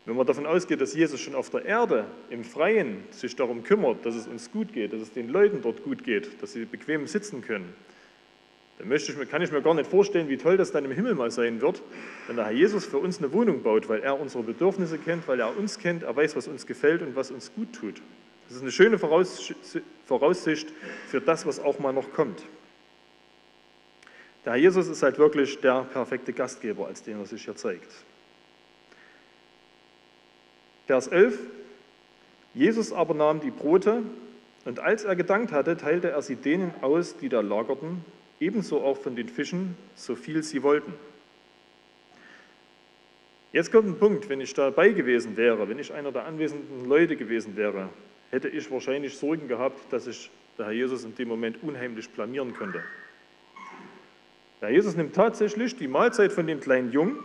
wenn 0.05 0.17
man 0.17 0.27
davon 0.27 0.47
ausgeht, 0.47 0.81
dass 0.81 0.95
Jesus 0.95 1.21
schon 1.21 1.37
auf 1.37 1.51
der 1.51 1.65
Erde 1.65 2.07
im 2.29 2.43
Freien 2.43 3.05
sich 3.11 3.37
darum 3.37 3.63
kümmert, 3.63 4.05
dass 4.05 4.17
es 4.17 4.27
uns 4.27 4.51
gut 4.51 4.73
geht, 4.73 4.93
dass 4.93 5.01
es 5.01 5.13
den 5.13 5.29
Leuten 5.29 5.63
dort 5.63 5.85
gut 5.85 6.03
geht, 6.03 6.43
dass 6.43 6.55
sie 6.55 6.65
bequem 6.65 7.07
sitzen 7.07 7.43
können, 7.43 7.73
dann 8.79 8.89
möchte 8.89 9.13
ich, 9.13 9.31
kann 9.31 9.43
ich 9.43 9.53
mir 9.53 9.63
gar 9.63 9.75
nicht 9.75 9.89
vorstellen, 9.89 10.29
wie 10.29 10.39
toll 10.39 10.57
das 10.57 10.73
dann 10.73 10.85
im 10.85 10.91
Himmel 10.91 11.15
mal 11.15 11.31
sein 11.31 11.61
wird, 11.61 11.83
wenn 12.27 12.35
der 12.35 12.47
Herr 12.47 12.53
Jesus 12.53 12.85
für 12.85 12.99
uns 12.99 13.19
eine 13.19 13.33
Wohnung 13.33 13.63
baut, 13.63 13.89
weil 13.89 14.01
er 14.01 14.19
unsere 14.19 14.43
Bedürfnisse 14.43 14.99
kennt, 14.99 15.29
weil 15.29 15.39
er 15.39 15.57
uns 15.57 15.79
kennt, 15.79 16.03
er 16.03 16.17
weiß, 16.17 16.35
was 16.35 16.49
uns 16.49 16.67
gefällt 16.67 17.03
und 17.03 17.15
was 17.15 17.31
uns 17.31 17.53
gut 17.55 17.73
tut. 17.73 18.03
Das 18.49 18.57
ist 18.57 18.63
eine 18.63 18.73
schöne 18.73 18.99
Voraussicht 18.99 20.69
für 21.07 21.21
das, 21.21 21.47
was 21.47 21.61
auch 21.61 21.79
mal 21.79 21.93
noch 21.93 22.13
kommt. 22.13 22.43
Der 24.45 24.55
Herr 24.55 24.61
Jesus 24.61 24.89
ist 24.89 25.03
halt 25.03 25.19
wirklich 25.19 25.61
der 25.61 25.85
perfekte 25.85 26.33
Gastgeber, 26.33 26.87
als 26.87 27.03
den 27.03 27.19
er 27.19 27.27
sich 27.27 27.45
hier 27.45 27.57
zeigt. 27.57 27.91
Vers 30.87 31.07
11. 31.09 31.39
Jesus 32.55 32.93
aber 32.93 33.15
nahm 33.15 33.41
die 33.41 33.51
Brote 33.51 34.03
und 34.65 34.81
als 34.81 35.05
er 35.05 35.17
gedankt 35.17 35.53
hatte, 35.53 35.77
teilte 35.77 36.11
er 36.11 36.23
sie 36.23 36.37
denen 36.37 36.73
aus, 36.83 37.17
die 37.17 37.29
da 37.29 37.41
lagerten, 37.41 38.05
ebenso 38.41 38.83
auch 38.83 38.99
von 38.99 39.17
den 39.17 39.29
Fischen, 39.29 39.77
so 39.95 40.15
viel 40.17 40.43
sie 40.43 40.63
wollten. 40.63 40.93
Jetzt 43.53 43.71
kommt 43.71 43.89
ein 43.89 43.99
Punkt, 43.99 44.29
wenn 44.29 44.41
ich 44.41 44.55
dabei 44.55 44.91
gewesen 44.91 45.37
wäre, 45.37 45.69
wenn 45.69 45.79
ich 45.79 45.93
einer 45.93 46.11
der 46.11 46.25
anwesenden 46.25 46.87
Leute 46.89 47.17
gewesen 47.17 47.57
wäre, 47.57 47.91
hätte 48.31 48.49
ich 48.49 48.71
wahrscheinlich 48.71 49.17
Sorgen 49.17 49.47
gehabt, 49.47 49.93
dass 49.93 50.07
ich 50.07 50.31
der 50.59 50.67
Herr 50.67 50.73
Jesus 50.73 51.05
in 51.05 51.15
dem 51.15 51.29
Moment 51.29 51.63
unheimlich 51.63 52.09
blamieren 52.11 52.55
könnte. 52.55 52.83
Der 54.63 54.71
Jesus 54.71 54.95
nimmt 54.97 55.17
tatsächlich 55.17 55.77
die 55.77 55.89
Mahlzeit 55.89 56.33
von 56.33 56.47
dem 56.47 56.61
kleinen 56.61 56.93
Jungen, 56.93 57.19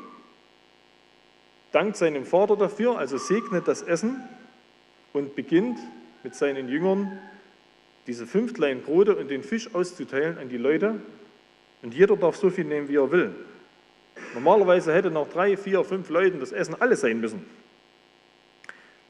dankt 1.72 1.96
seinem 1.96 2.26
Vater 2.26 2.58
dafür, 2.58 2.98
also 2.98 3.18
segnet 3.18 3.68
das 3.68 3.84
Essen 3.84 4.28
und 5.14 5.36
beginnt 5.36 5.78
mit 6.24 6.34
seinen 6.34 6.68
Jüngern 6.68 7.20
diese 8.08 8.26
fünf 8.26 8.56
kleinen 8.56 8.82
Brote 8.82 9.16
und 9.16 9.30
den 9.30 9.44
Fisch 9.44 9.74
auszuteilen 9.76 10.40
an 10.40 10.50
die 10.50 10.58
Leute. 10.58 10.96
Und 11.84 11.94
jeder 11.94 12.18
darf 12.18 12.38
so 12.38 12.50
viel 12.50 12.66
nehmen, 12.66 12.90
wie 12.90 12.96
er 12.96 13.12
will. 13.12 13.36
Normalerweise 14.34 14.92
hätte 14.92 15.12
nach 15.12 15.28
drei, 15.28 15.58
vier, 15.58 15.84
fünf 15.84 16.10
Leuten 16.10 16.40
das 16.40 16.52
Essen 16.52 16.74
alles 16.82 17.02
sein 17.02 17.20
müssen. 17.20 17.46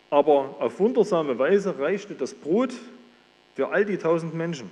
Aber 0.10 0.58
auf 0.60 0.80
wundersame 0.80 1.40
Weise 1.40 1.80
reichte 1.80 2.14
das 2.14 2.34
Brot 2.34 2.74
für 3.56 3.70
all 3.70 3.86
die 3.86 3.98
tausend 3.98 4.34
Menschen. 4.34 4.70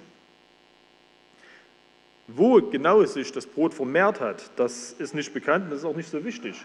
Wo 2.27 2.59
genau 2.59 3.03
sich 3.05 3.31
das 3.31 3.45
Brot 3.45 3.73
vermehrt 3.73 4.19
hat, 4.19 4.49
das 4.55 4.93
ist 4.93 5.13
nicht 5.13 5.33
bekannt 5.33 5.65
und 5.65 5.71
das 5.71 5.79
ist 5.79 5.85
auch 5.85 5.95
nicht 5.95 6.09
so 6.09 6.23
wichtig. 6.25 6.55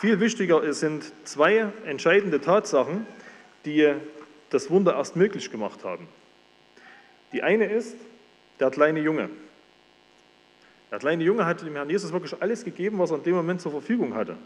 Viel 0.00 0.20
wichtiger 0.20 0.72
sind 0.72 1.12
zwei 1.24 1.70
entscheidende 1.84 2.40
Tatsachen, 2.40 3.06
die 3.66 3.92
das 4.48 4.70
Wunder 4.70 4.96
erst 4.96 5.16
möglich 5.16 5.50
gemacht 5.50 5.84
haben. 5.84 6.08
Die 7.32 7.42
eine 7.42 7.66
ist 7.66 7.96
der 8.58 8.70
kleine 8.70 9.00
Junge. 9.00 9.28
Der 10.90 10.98
kleine 10.98 11.24
Junge 11.24 11.46
hat 11.46 11.62
dem 11.62 11.74
Herrn 11.74 11.88
Jesus 11.88 12.12
wirklich 12.12 12.34
alles 12.40 12.64
gegeben, 12.64 12.98
was 12.98 13.10
er 13.10 13.18
in 13.18 13.22
dem 13.22 13.34
Moment 13.34 13.60
zur 13.60 13.72
Verfügung 13.72 14.14
hatte. 14.14 14.36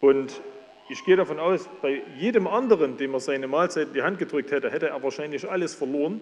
Und 0.00 0.40
ich 0.88 1.04
gehe 1.04 1.16
davon 1.16 1.38
aus, 1.38 1.68
bei 1.82 2.02
jedem 2.18 2.46
anderen, 2.46 2.96
dem 2.96 3.14
er 3.14 3.20
seine 3.20 3.48
Mahlzeit 3.48 3.88
in 3.88 3.94
die 3.94 4.02
Hand 4.02 4.18
gedrückt 4.18 4.50
hätte, 4.50 4.70
hätte 4.70 4.88
er 4.88 5.02
wahrscheinlich 5.02 5.48
alles 5.50 5.74
verloren 5.74 6.20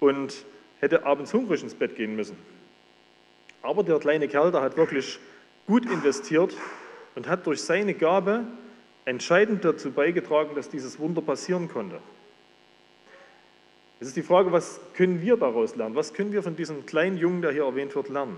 und 0.00 0.44
hätte 0.80 1.04
abends 1.04 1.32
hungrig 1.32 1.62
ins 1.62 1.74
Bett 1.74 1.96
gehen 1.96 2.16
müssen. 2.16 2.36
Aber 3.62 3.82
der 3.82 3.98
kleine 3.98 4.28
Kerl, 4.28 4.52
der 4.52 4.62
hat 4.62 4.76
wirklich 4.76 5.18
gut 5.66 5.84
investiert 5.86 6.54
und 7.14 7.26
hat 7.28 7.46
durch 7.46 7.62
seine 7.62 7.94
Gabe 7.94 8.44
entscheidend 9.04 9.64
dazu 9.64 9.90
beigetragen, 9.90 10.54
dass 10.54 10.68
dieses 10.68 10.98
Wunder 10.98 11.22
passieren 11.22 11.68
konnte. 11.68 11.98
Es 13.98 14.08
ist 14.08 14.16
die 14.16 14.22
Frage, 14.22 14.52
was 14.52 14.80
können 14.94 15.22
wir 15.22 15.36
daraus 15.36 15.74
lernen? 15.74 15.94
Was 15.94 16.12
können 16.12 16.32
wir 16.32 16.42
von 16.42 16.54
diesem 16.54 16.84
kleinen 16.84 17.16
Jungen, 17.16 17.40
der 17.40 17.52
hier 17.52 17.64
erwähnt 17.64 17.94
wird, 17.94 18.08
lernen? 18.10 18.36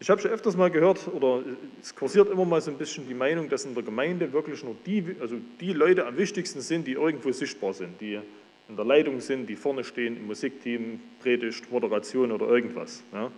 Ich 0.00 0.10
habe 0.10 0.20
schon 0.20 0.30
öfters 0.30 0.56
mal 0.56 0.70
gehört, 0.70 1.08
oder 1.08 1.42
es 1.80 1.94
kursiert 1.94 2.30
immer 2.30 2.44
mal 2.44 2.60
so 2.60 2.70
ein 2.70 2.78
bisschen 2.78 3.06
die 3.06 3.14
Meinung, 3.14 3.48
dass 3.48 3.64
in 3.64 3.74
der 3.74 3.82
Gemeinde 3.82 4.32
wirklich 4.32 4.64
nur 4.64 4.76
die, 4.86 5.16
also 5.20 5.36
die 5.60 5.72
Leute 5.72 6.06
am 6.06 6.16
wichtigsten 6.16 6.60
sind, 6.60 6.86
die 6.86 6.92
irgendwo 6.92 7.32
sichtbar 7.32 7.74
sind, 7.74 8.00
die 8.00 8.20
in 8.68 8.76
der 8.76 8.84
Leitung 8.84 9.20
sind, 9.20 9.46
die 9.46 9.56
vorne 9.56 9.84
stehen, 9.84 10.16
im 10.16 10.26
Musikteam, 10.26 11.00
Predigt, 11.20 11.70
Moderation 11.70 12.32
oder 12.32 12.46
irgendwas. 12.48 13.02
Ja. 13.12 13.30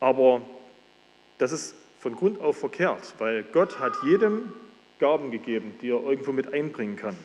Aber 0.00 0.42
das 1.38 1.52
ist 1.52 1.74
von 1.98 2.14
Grund 2.14 2.40
auf 2.40 2.58
verkehrt, 2.58 3.14
weil 3.18 3.42
Gott 3.42 3.78
hat 3.80 3.94
jedem 4.04 4.52
Gaben 4.98 5.30
gegeben, 5.30 5.74
die 5.80 5.90
er 5.90 6.02
irgendwo 6.02 6.32
mit 6.32 6.52
einbringen 6.52 6.96
kann. 6.96 7.16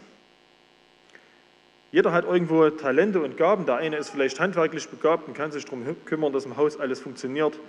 Jeder 1.91 2.13
hat 2.13 2.23
irgendwo 2.23 2.69
Talente 2.69 3.21
und 3.21 3.35
Gaben. 3.35 3.65
Der 3.65 3.75
eine 3.75 3.97
ist 3.97 4.09
vielleicht 4.09 4.39
handwerklich 4.39 4.87
begabt 4.87 5.27
und 5.27 5.33
kann 5.33 5.51
sich 5.51 5.65
darum 5.65 5.83
kümmern, 6.05 6.31
dass 6.31 6.45
im 6.45 6.55
Haus 6.55 6.79
alles 6.79 7.01
funktioniert. 7.01 7.59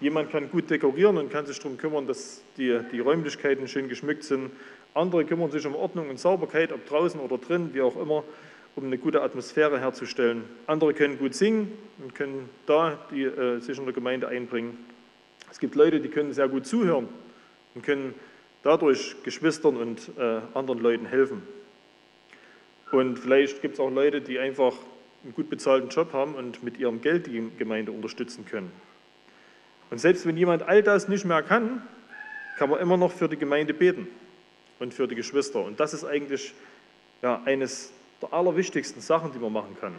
Jemand 0.00 0.30
kann 0.30 0.50
gut 0.50 0.68
dekorieren 0.68 1.16
und 1.16 1.30
kann 1.30 1.46
sich 1.46 1.58
darum 1.58 1.78
kümmern, 1.78 2.06
dass 2.06 2.42
die, 2.58 2.78
die 2.92 3.00
Räumlichkeiten 3.00 3.66
schön 3.66 3.88
geschmückt 3.88 4.24
sind. 4.24 4.50
Andere 4.92 5.24
kümmern 5.24 5.50
sich 5.50 5.66
um 5.66 5.74
Ordnung 5.74 6.10
und 6.10 6.18
Sauberkeit, 6.18 6.72
ob 6.72 6.86
draußen 6.86 7.18
oder 7.20 7.38
drin, 7.38 7.70
wie 7.72 7.80
auch 7.80 7.96
immer, 7.96 8.22
um 8.76 8.84
eine 8.84 8.98
gute 8.98 9.22
Atmosphäre 9.22 9.80
herzustellen. 9.80 10.44
Andere 10.66 10.92
können 10.92 11.18
gut 11.18 11.34
singen 11.34 11.72
und 12.02 12.14
können 12.14 12.48
da 12.66 12.98
die, 13.10 13.24
äh, 13.24 13.60
sich 13.60 13.78
in 13.78 13.84
der 13.84 13.94
Gemeinde 13.94 14.28
einbringen. 14.28 14.76
Es 15.50 15.58
gibt 15.58 15.74
Leute, 15.74 16.00
die 16.00 16.08
können 16.08 16.34
sehr 16.34 16.48
gut 16.48 16.66
zuhören 16.66 17.08
und 17.74 17.82
können 17.82 18.14
dadurch 18.62 19.16
Geschwistern 19.22 19.76
und 19.76 20.10
äh, 20.18 20.40
anderen 20.52 20.80
Leuten 20.80 21.06
helfen. 21.06 21.42
Und 22.92 23.18
vielleicht 23.18 23.62
gibt 23.62 23.74
es 23.74 23.80
auch 23.80 23.90
Leute, 23.90 24.20
die 24.20 24.38
einfach 24.38 24.74
einen 25.24 25.34
gut 25.34 25.48
bezahlten 25.48 25.88
Job 25.88 26.12
haben 26.12 26.34
und 26.34 26.62
mit 26.62 26.78
ihrem 26.78 27.00
Geld 27.00 27.26
die 27.26 27.50
Gemeinde 27.58 27.92
unterstützen 27.92 28.44
können. 28.44 28.70
Und 29.90 29.98
selbst 29.98 30.26
wenn 30.26 30.36
jemand 30.36 30.62
all 30.62 30.82
das 30.82 31.08
nicht 31.08 31.24
mehr 31.24 31.42
kann, 31.42 31.82
kann 32.58 32.70
man 32.70 32.80
immer 32.80 32.96
noch 32.96 33.12
für 33.12 33.28
die 33.28 33.36
Gemeinde 33.36 33.74
beten 33.74 34.08
und 34.78 34.94
für 34.94 35.06
die 35.06 35.14
Geschwister. 35.14 35.64
Und 35.64 35.78
das 35.78 35.94
ist 35.94 36.04
eigentlich 36.04 36.54
ja, 37.22 37.40
eines 37.44 37.92
der 38.20 38.32
allerwichtigsten 38.32 39.00
Sachen, 39.00 39.32
die 39.32 39.38
man 39.38 39.52
machen 39.52 39.76
kann. 39.80 39.94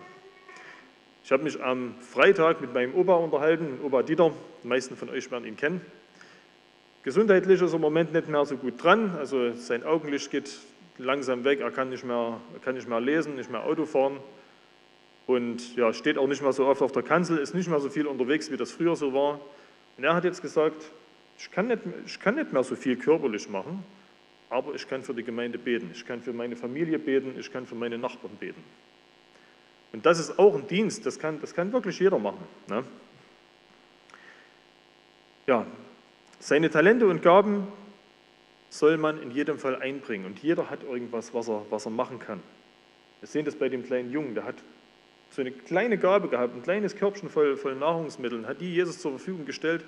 Ich 1.23 1.32
habe 1.32 1.43
mich 1.43 1.62
am 1.62 1.95
Freitag 2.00 2.62
mit 2.62 2.73
meinem 2.73 2.95
Opa 2.95 3.15
unterhalten, 3.15 3.80
Opa 3.84 4.02
Dieter, 4.02 4.32
die 4.63 4.67
meisten 4.67 4.95
von 4.95 5.10
euch 5.10 5.30
werden 5.30 5.45
ihn 5.45 5.58
kennen. 5.58 5.82
Gesundheitlich 7.04 7.62
ist 7.62 7.71
er 7.71 7.76
im 7.76 7.82
Moment 7.82 8.13
nicht 8.13 8.28
mehr 8.28 8.45
so 8.45 8.58
gut 8.58 8.82
dran, 8.82 9.15
also 9.17 9.54
sein 9.54 9.84
Augenlicht 9.84 10.32
geht 10.32 10.58
langsam 10.97 11.43
weg, 11.43 11.60
er 11.60 11.71
kann 11.71 11.89
nicht 11.89 12.04
mehr, 12.04 12.39
kann 12.63 12.76
nicht 12.76 12.88
mehr 12.88 13.00
lesen, 13.00 13.36
nicht 13.36 13.52
mehr 13.52 13.63
Auto 13.63 13.86
fahren 13.86 14.17
und 15.26 15.76
ja, 15.76 15.93
steht 15.93 16.17
auch 16.17 16.28
nicht 16.28 16.41
mehr 16.41 16.54
so 16.54 16.65
oft 16.65 16.82
auf 16.82 16.91
der 16.91 17.04
Kanzel, 17.04 17.38
ist 17.38 17.54
nicht 17.54 17.69
mehr 17.69 17.80
so 17.80 17.89
viel 17.89 18.08
unterwegs, 18.08 18.52
wie 18.52 18.58
das 18.58 18.71
früher 18.71 18.95
so 18.95 19.13
war. 19.13 19.39
Und 19.98 20.04
er 20.04 20.14
hat 20.14 20.24
jetzt 20.24 20.42
gesagt, 20.42 20.92
ich 21.40 21.52
kann 21.52 21.68
nicht, 21.68 21.82
ich 22.06 22.20
kann 22.20 22.36
nicht 22.36 22.54
mehr 22.54 22.64
so 22.64 22.76
viel 22.76 22.96
körperlich 22.96 23.50
machen, 23.50 23.84
aber 24.50 24.74
ich 24.76 24.88
kann 24.88 25.04
für 25.04 25.14
die 25.14 25.24
Gemeinde 25.24 25.58
beten, 25.58 25.92
ich 25.94 26.06
kann 26.06 26.22
für 26.22 26.34
meine 26.34 26.56
Familie 26.56 27.00
beten, 27.00 27.36
ich 27.40 27.52
kann 27.52 27.66
für 27.66 27.76
meine 27.76 27.98
Nachbarn 27.98 28.36
beten. 28.40 28.64
Und 29.94 30.06
das 30.06 30.20
ist 30.20 30.38
auch 30.38 30.56
ein 30.56 30.68
Dienst, 30.68 31.06
das 31.06 31.18
kann, 31.18 31.42
das 31.42 31.54
kann 31.54 31.72
wirklich 31.72 32.00
jeder 32.00 32.20
machen. 32.20 32.44
Ne? 32.68 32.84
Ja, 35.48 35.66
seine 36.40 36.70
Talente 36.70 37.08
und 37.08 37.22
Gaben 37.22 37.68
soll 38.70 38.98
man 38.98 39.22
in 39.22 39.32
jedem 39.32 39.60
Fall 39.60 39.82
einbringen. 39.82 40.26
Und 40.26 40.40
jeder 40.40 40.70
hat 40.70 40.84
irgendwas, 40.84 41.34
was 41.34 41.48
er, 41.48 41.66
was 41.70 41.86
er 41.86 41.92
machen 41.92 42.20
kann. 42.20 42.42
Wir 43.22 43.28
sehen 43.28 43.46
das 43.46 43.56
bei 43.56 43.70
dem 43.70 43.84
kleinen 43.84 44.12
Jungen, 44.12 44.36
der 44.36 44.44
hat 44.44 44.56
so 45.32 45.42
eine 45.42 45.52
kleine 45.52 45.98
Gabe 45.98 46.28
gehabt, 46.30 46.56
ein 46.56 46.63
kleines 46.63 46.96
Körbchen 46.96 47.30
voll, 47.30 47.58
voll 47.58 47.76
Nahrungsmitteln, 47.76 48.48
hat 48.48 48.62
die 48.62 48.74
Jesus 48.74 49.00
zur 49.00 49.12
Verfügung 49.12 49.46
gestellt 49.46 49.84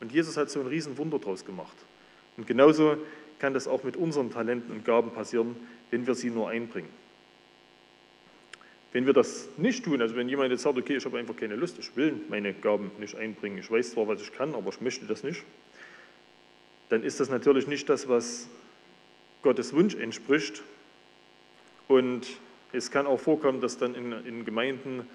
und 0.00 0.12
Jesus 0.12 0.36
hat 0.36 0.50
so 0.50 0.60
ein 0.60 0.66
Riesenwunder 0.66 1.18
draus 1.18 1.44
gemacht. 1.44 1.76
Und 2.36 2.46
genauso 2.46 2.96
kann 3.38 3.54
das 3.54 3.68
auch 3.68 3.84
mit 3.84 3.96
unseren 3.96 4.30
Talenten 4.30 4.72
und 4.72 4.84
Gaben 4.84 5.10
passieren, 5.10 5.56
wenn 5.90 6.06
wir 6.06 6.14
sie 6.14 6.30
nur 6.30 6.48
einbringen. 6.48 6.90
Wenn 8.92 9.06
wir 9.06 9.14
das 9.14 9.48
nicht 9.56 9.84
tun, 9.84 10.02
also 10.02 10.16
wenn 10.16 10.28
jemand 10.28 10.50
jetzt 10.50 10.62
sagt, 10.62 10.76
okay, 10.76 10.96
ich 10.96 11.04
habe 11.04 11.18
einfach 11.18 11.36
keine 11.36 11.56
Lust, 11.56 11.78
ich 11.78 11.96
will 11.96 12.20
meine 12.28 12.52
Gaben 12.52 12.90
nicht 12.98 13.16
einbringen, 13.16 13.58
ich 13.58 13.70
weiß 13.70 13.92
zwar, 13.92 14.06
was 14.06 14.20
ich 14.20 14.32
kann, 14.32 14.54
aber 14.54 14.68
ich 14.68 14.80
möchte 14.80 15.06
das 15.06 15.22
nicht, 15.22 15.42
dann 16.90 17.02
ist 17.02 17.20
das 17.20 17.30
natürlich 17.30 17.66
nicht 17.66 17.88
das, 17.88 18.06
was 18.06 18.48
Gottes 19.42 19.72
Wunsch 19.72 19.94
entspricht. 19.94 20.62
Und 21.88 22.26
es 22.72 22.90
kann 22.90 23.06
auch 23.06 23.20
vorkommen, 23.20 23.60
dass 23.60 23.78
dann 23.78 23.94
in, 23.94 24.12
in 24.24 24.44
Gemeinden 24.44 25.06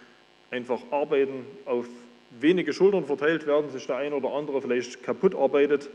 einfach 0.51 0.81
Arbeiten 0.91 1.45
auf 1.65 1.87
wenige 2.31 2.73
Schultern 2.73 3.05
verteilt 3.05 3.47
werden, 3.47 3.71
sich 3.71 3.87
der 3.87 3.97
eine 3.97 4.15
oder 4.15 4.33
andere 4.33 4.61
vielleicht 4.61 5.03
kaputt 5.03 5.35
arbeitet 5.35 5.89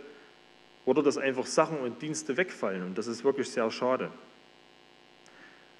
oder 0.85 1.03
dass 1.03 1.19
einfach 1.19 1.47
Sachen 1.47 1.79
und 1.79 2.03
Dienste 2.03 2.37
wegfallen. 2.37 2.83
Und 2.83 2.99
das 2.99 3.07
ist 3.07 3.25
wirklich 3.25 3.51
sehr 3.51 3.71
schade. 3.71 4.11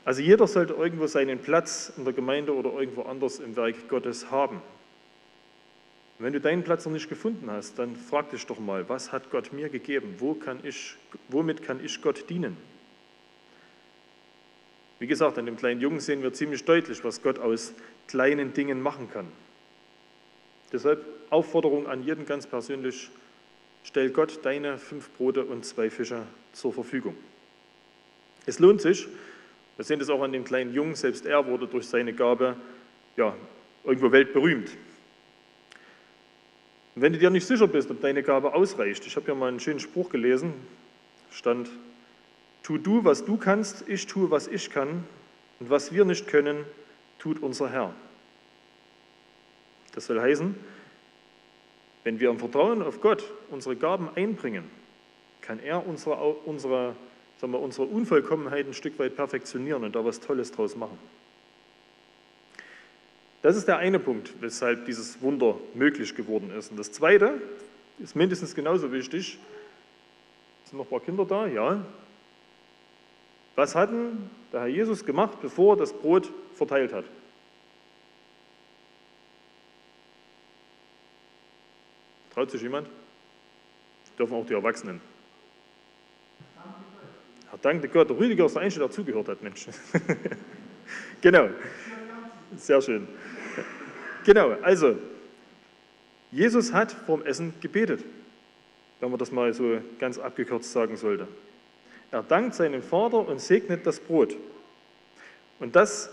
Also 0.05 0.21
jeder 0.21 0.47
sollte 0.47 0.75
irgendwo 0.75 1.07
seinen 1.07 1.39
Platz 1.39 1.93
in 1.97 2.05
der 2.05 2.13
Gemeinde 2.13 2.55
oder 2.55 2.73
irgendwo 2.73 3.03
anders 3.03 3.39
im 3.39 3.57
Werk 3.57 3.89
Gottes 3.89 4.31
haben. 4.31 4.61
Wenn 6.19 6.33
du 6.33 6.41
deinen 6.41 6.63
Platz 6.63 6.85
noch 6.85 6.93
nicht 6.93 7.09
gefunden 7.09 7.51
hast, 7.51 7.79
dann 7.79 7.97
frag 7.97 8.31
dich 8.31 8.47
doch 8.47 8.59
mal, 8.59 8.89
was 8.89 9.13
hat 9.13 9.31
Gott 9.31 9.53
mir 9.53 9.69
gegeben? 9.69 10.17
Wo 10.19 10.35
kann 10.35 10.61
ich, 10.63 10.97
womit 11.29 11.63
kann 11.63 11.85
ich 11.85 12.01
Gott 12.03 12.29
dienen? 12.31 12.57
Wie 15.03 15.09
gesagt, 15.09 15.37
an 15.37 15.47
dem 15.47 15.57
kleinen 15.57 15.81
Jungen 15.81 15.99
sehen 15.99 16.23
wir 16.23 16.33
ziemlich 16.33 16.65
deutlich, 16.65 17.03
was 17.03 17.23
Gott 17.23 17.41
aus 17.41 17.75
kleinen 18.07 18.53
Dingen 18.53 18.81
machen 18.81 19.11
kann. 19.11 19.27
Deshalb 20.73 21.05
Aufforderung 21.29 21.89
an 21.89 22.05
jeden 22.05 22.25
ganz 22.25 22.47
persönlich, 22.47 23.11
stell 23.83 24.11
Gott 24.11 24.39
deine 24.45 24.79
fünf 24.79 25.11
Brote 25.11 25.45
und 25.45 25.65
zwei 25.65 25.91
Fische 25.91 26.23
zur 26.53 26.73
Verfügung. 26.73 27.17
Es 28.47 28.61
lohnt 28.61 28.81
sich, 28.81 29.09
wir 29.75 29.85
sehen 29.85 29.99
das 29.99 30.09
auch 30.09 30.23
an 30.23 30.31
dem 30.31 30.45
kleinen 30.45 30.73
Jungen, 30.73 30.95
selbst 30.95 31.27
er 31.27 31.49
wurde 31.49 31.67
durch 31.67 31.89
seine 31.89 32.13
Gabe 32.13 32.55
ja, 33.17 33.35
irgendwo 33.83 34.13
weltberühmt. 34.13 34.71
Und 36.95 37.03
wenn 37.03 37.13
du 37.13 37.19
dir 37.19 37.31
nicht 37.31 37.49
sicher 37.49 37.67
bist, 37.67 37.91
ob 37.91 38.01
deine 38.03 38.23
Gabe 38.23 38.55
ausreicht, 38.55 39.05
ich 39.05 39.17
habe 39.17 39.27
ja 39.27 39.35
mal 39.35 39.49
einen 39.49 39.59
schönen 39.59 39.81
Spruch 39.81 40.11
gelesen, 40.11 40.55
stand, 41.33 41.71
tu 42.63 42.79
du, 42.79 43.05
was 43.05 43.25
du 43.25 43.37
kannst, 43.37 43.89
ich 43.89 44.07
tue, 44.07 44.31
was 44.31 44.49
ich 44.49 44.71
kann, 44.71 45.05
und 45.61 45.71
was 45.71 45.93
wir 45.93 46.05
nicht 46.05 46.27
können, 46.27 46.65
tut 47.19 47.43
unser 47.43 47.71
Herr. 47.71 47.95
Das 49.95 50.07
soll 50.07 50.21
heißen, 50.21 50.55
wenn 52.05 52.19
wir 52.19 52.31
im 52.31 52.39
Vertrauen 52.39 52.83
auf 52.83 53.01
Gott 53.01 53.25
unsere 53.51 53.77
Gaben 53.77 54.09
einbringen, 54.15 54.65
kann 55.41 55.61
er 55.61 55.87
unsere, 55.87 56.17
unsere, 56.17 56.97
sagen 57.41 57.53
wir, 57.53 57.61
unsere 57.61 57.87
Unvollkommenheit 57.87 58.67
ein 58.67 58.75
Stück 58.75 58.99
weit 58.99 59.15
perfektionieren 59.17 59.85
und 59.85 59.95
da 59.95 60.05
was 60.05 60.21
Tolles 60.21 60.51
draus 60.51 60.75
machen. 60.75 60.99
Das 63.43 63.57
ist 63.57 63.67
der 63.67 63.79
eine 63.79 63.99
Punkt, 63.99 64.35
weshalb 64.41 64.87
dieses 64.87 65.21
Wunder 65.21 65.57
möglich 65.75 66.15
geworden 66.15 66.53
ist. 66.57 66.71
Und 66.71 66.77
das 66.77 66.93
zweite 66.93 67.41
ist 67.99 68.15
mindestens 68.15 68.55
genauso 68.55 68.93
wichtig. 68.93 69.39
Sind 70.65 70.79
noch 70.79 70.87
ein 70.87 70.91
paar 70.91 71.01
Kinder 71.01 71.25
da? 71.25 71.47
Ja. 71.47 71.85
Was 73.55 73.75
hat 73.75 73.91
denn 73.91 74.31
der 74.53 74.61
Herr 74.61 74.69
Jesus 74.69 75.05
gemacht, 75.05 75.39
bevor 75.41 75.75
er 75.75 75.79
das 75.79 75.93
Brot 75.93 76.31
verteilt 76.55 76.93
hat? 76.93 77.05
Traut 82.35 82.51
sich 82.51 82.63
jemand? 82.63 82.89
Das 84.05 84.17
dürfen 84.17 84.35
auch 84.35 84.47
die 84.47 84.55
Erwachsenen. 84.55 85.01
Herr, 87.51 87.59
danke 87.61 87.89
Gott, 87.89 88.09
der 88.09 88.19
Rüdiger 88.19 88.47
ist 88.47 88.55
der 88.55 88.63
Einzige, 88.63 88.81
der 88.81 88.89
dazugehört 88.89 89.29
hat, 89.29 89.43
Mensch. 89.43 89.67
genau. 91.21 91.51
Sehr 92.57 92.81
schön. 92.81 93.07
Genau, 94.25 94.53
also, 94.63 94.97
Jesus 96.31 96.73
hat 96.73 96.93
vorm 96.93 97.23
Essen 97.23 97.53
gebetet, 97.61 98.03
wenn 99.01 99.11
man 99.11 99.19
das 99.19 99.31
mal 99.31 99.53
so 99.53 99.79
ganz 99.99 100.19
abgekürzt 100.19 100.73
sagen 100.73 100.97
sollte. 100.97 101.29
Er 102.13 102.23
dankt 102.23 102.55
seinem 102.55 102.83
Vater 102.83 103.27
und 103.27 103.41
segnet 103.41 103.87
das 103.87 103.99
Brot. 103.99 104.37
Und 105.59 105.75
das 105.75 106.11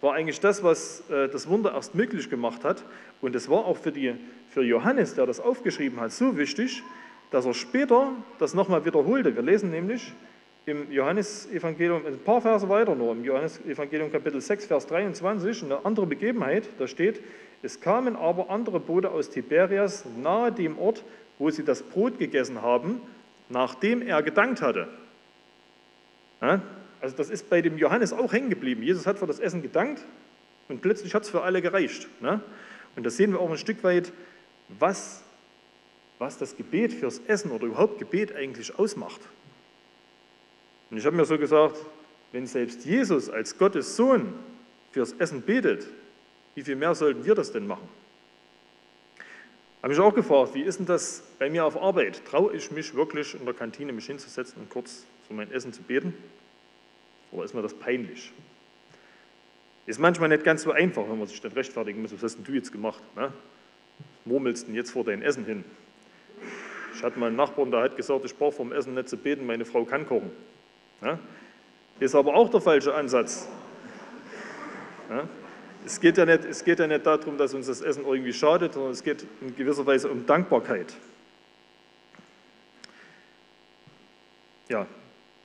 war 0.00 0.14
eigentlich 0.14 0.40
das, 0.40 0.62
was 0.62 1.02
äh, 1.10 1.28
das 1.28 1.48
Wunder 1.48 1.74
erst 1.74 1.94
möglich 1.94 2.30
gemacht 2.30 2.64
hat. 2.64 2.84
Und 3.20 3.34
es 3.34 3.50
war 3.50 3.66
auch 3.66 3.76
für, 3.76 3.92
die, 3.92 4.14
für 4.48 4.62
Johannes, 4.62 5.14
der 5.14 5.26
das 5.26 5.40
aufgeschrieben 5.40 6.00
hat, 6.00 6.12
so 6.12 6.38
wichtig, 6.38 6.82
dass 7.30 7.46
er 7.46 7.54
später 7.54 8.12
das 8.38 8.54
nochmal 8.54 8.84
wiederholte. 8.84 9.34
Wir 9.34 9.42
lesen 9.42 9.70
nämlich 9.70 10.12
im 10.66 10.90
Johannesevangelium 10.92 12.06
ein 12.06 12.18
paar 12.18 12.40
Verse 12.40 12.68
weiter 12.68 12.94
nur, 12.94 13.12
im 13.12 13.24
Johannesevangelium 13.24 14.12
Kapitel 14.12 14.40
6, 14.40 14.66
Vers 14.66 14.86
23, 14.86 15.64
eine 15.64 15.84
andere 15.84 16.06
Begebenheit, 16.06 16.68
da 16.78 16.86
steht, 16.86 17.20
es 17.62 17.80
kamen 17.80 18.14
aber 18.14 18.50
andere 18.50 18.78
Boote 18.78 19.10
aus 19.10 19.30
Tiberias 19.30 20.04
nahe 20.22 20.52
dem 20.52 20.78
Ort, 20.78 21.02
wo 21.38 21.50
sie 21.50 21.64
das 21.64 21.82
Brot 21.82 22.18
gegessen 22.18 22.62
haben, 22.62 23.00
nachdem 23.48 24.02
er 24.02 24.22
gedankt 24.22 24.62
hatte. 24.62 24.88
Also 26.40 27.16
das 27.16 27.30
ist 27.30 27.48
bei 27.50 27.62
dem 27.62 27.78
Johannes 27.78 28.12
auch 28.12 28.32
hängen 28.32 28.50
geblieben. 28.50 28.82
Jesus 28.82 29.06
hat 29.06 29.18
für 29.18 29.26
das 29.26 29.38
Essen 29.38 29.62
gedankt 29.62 30.02
und 30.68 30.82
plötzlich 30.82 31.14
hat 31.14 31.24
es 31.24 31.30
für 31.30 31.42
alle 31.42 31.62
gereicht. 31.62 32.08
Ne? 32.20 32.40
Und 32.96 33.04
da 33.04 33.10
sehen 33.10 33.32
wir 33.32 33.40
auch 33.40 33.50
ein 33.50 33.58
Stück 33.58 33.82
weit, 33.84 34.12
was, 34.78 35.22
was 36.18 36.38
das 36.38 36.56
Gebet 36.56 36.92
fürs 36.92 37.20
Essen 37.26 37.50
oder 37.50 37.66
überhaupt 37.66 37.98
Gebet 37.98 38.34
eigentlich 38.34 38.78
ausmacht. 38.78 39.20
Und 40.90 40.96
ich 40.96 41.06
habe 41.06 41.16
mir 41.16 41.24
so 41.24 41.38
gesagt, 41.38 41.76
wenn 42.32 42.46
selbst 42.46 42.84
Jesus 42.84 43.28
als 43.28 43.56
Gottes 43.58 43.96
Sohn 43.96 44.32
fürs 44.92 45.12
Essen 45.12 45.42
betet, 45.42 45.86
wie 46.54 46.62
viel 46.62 46.76
mehr 46.76 46.94
sollten 46.94 47.24
wir 47.24 47.34
das 47.34 47.52
denn 47.52 47.66
machen? 47.66 47.88
Habe 49.82 49.94
mich 49.94 50.00
auch 50.00 50.14
gefragt, 50.14 50.54
wie 50.54 50.62
ist 50.62 50.78
denn 50.78 50.86
das 50.86 51.22
bei 51.38 51.48
mir 51.48 51.64
auf 51.64 51.80
Arbeit? 51.80 52.22
Traue 52.26 52.54
ich 52.54 52.70
mich 52.70 52.94
wirklich 52.94 53.34
in 53.34 53.46
der 53.46 53.54
Kantine 53.54 53.92
mich 53.92 54.06
hinzusetzen 54.06 54.60
und 54.60 54.68
kurz 54.68 55.04
für 55.30 55.34
mein 55.34 55.52
Essen 55.52 55.72
zu 55.72 55.80
beten? 55.82 56.12
Oder 57.30 57.44
ist 57.44 57.54
mir 57.54 57.62
das 57.62 57.72
peinlich? 57.72 58.32
Ist 59.86 60.00
manchmal 60.00 60.28
nicht 60.28 60.42
ganz 60.42 60.62
so 60.62 60.72
einfach, 60.72 61.08
wenn 61.08 61.20
man 61.20 61.28
sich 61.28 61.40
dann 61.40 61.52
rechtfertigen 61.52 62.02
muss, 62.02 62.12
was 62.12 62.20
hast 62.24 62.38
denn 62.38 62.44
du 62.44 62.52
jetzt 62.52 62.72
gemacht? 62.72 63.00
Ne? 63.14 63.32
Murmelst 64.24 64.66
denn 64.66 64.74
jetzt 64.74 64.90
vor 64.90 65.04
dein 65.04 65.22
Essen 65.22 65.44
hin? 65.44 65.64
Ich 66.96 67.02
hatte 67.04 67.16
mal 67.20 67.28
einen 67.28 67.36
Nachbarn, 67.36 67.70
der 67.70 67.82
hat 67.82 67.96
gesagt, 67.96 68.24
ich 68.24 68.36
brauche 68.36 68.56
vom 68.56 68.72
Essen 68.72 68.94
nicht 68.94 69.08
zu 69.08 69.16
beten, 69.16 69.46
meine 69.46 69.64
Frau 69.64 69.84
kann 69.84 70.04
kochen. 70.04 70.32
Ne? 71.00 71.16
Ist 72.00 72.16
aber 72.16 72.34
auch 72.34 72.50
der 72.50 72.60
falsche 72.60 72.92
Ansatz. 72.92 73.46
Ne? 75.08 75.28
Es 75.86 76.00
geht, 76.00 76.18
ja 76.18 76.26
nicht, 76.26 76.44
es 76.44 76.64
geht 76.64 76.80
ja 76.80 76.88
nicht 76.88 77.06
darum, 77.06 77.38
dass 77.38 77.54
uns 77.54 77.68
das 77.68 77.82
Essen 77.82 78.04
irgendwie 78.04 78.32
schadet, 78.32 78.74
sondern 78.74 78.90
es 78.90 79.04
geht 79.04 79.24
in 79.40 79.54
gewisser 79.54 79.86
Weise 79.86 80.10
um 80.10 80.26
Dankbarkeit. 80.26 80.92
Ja, 84.68 84.88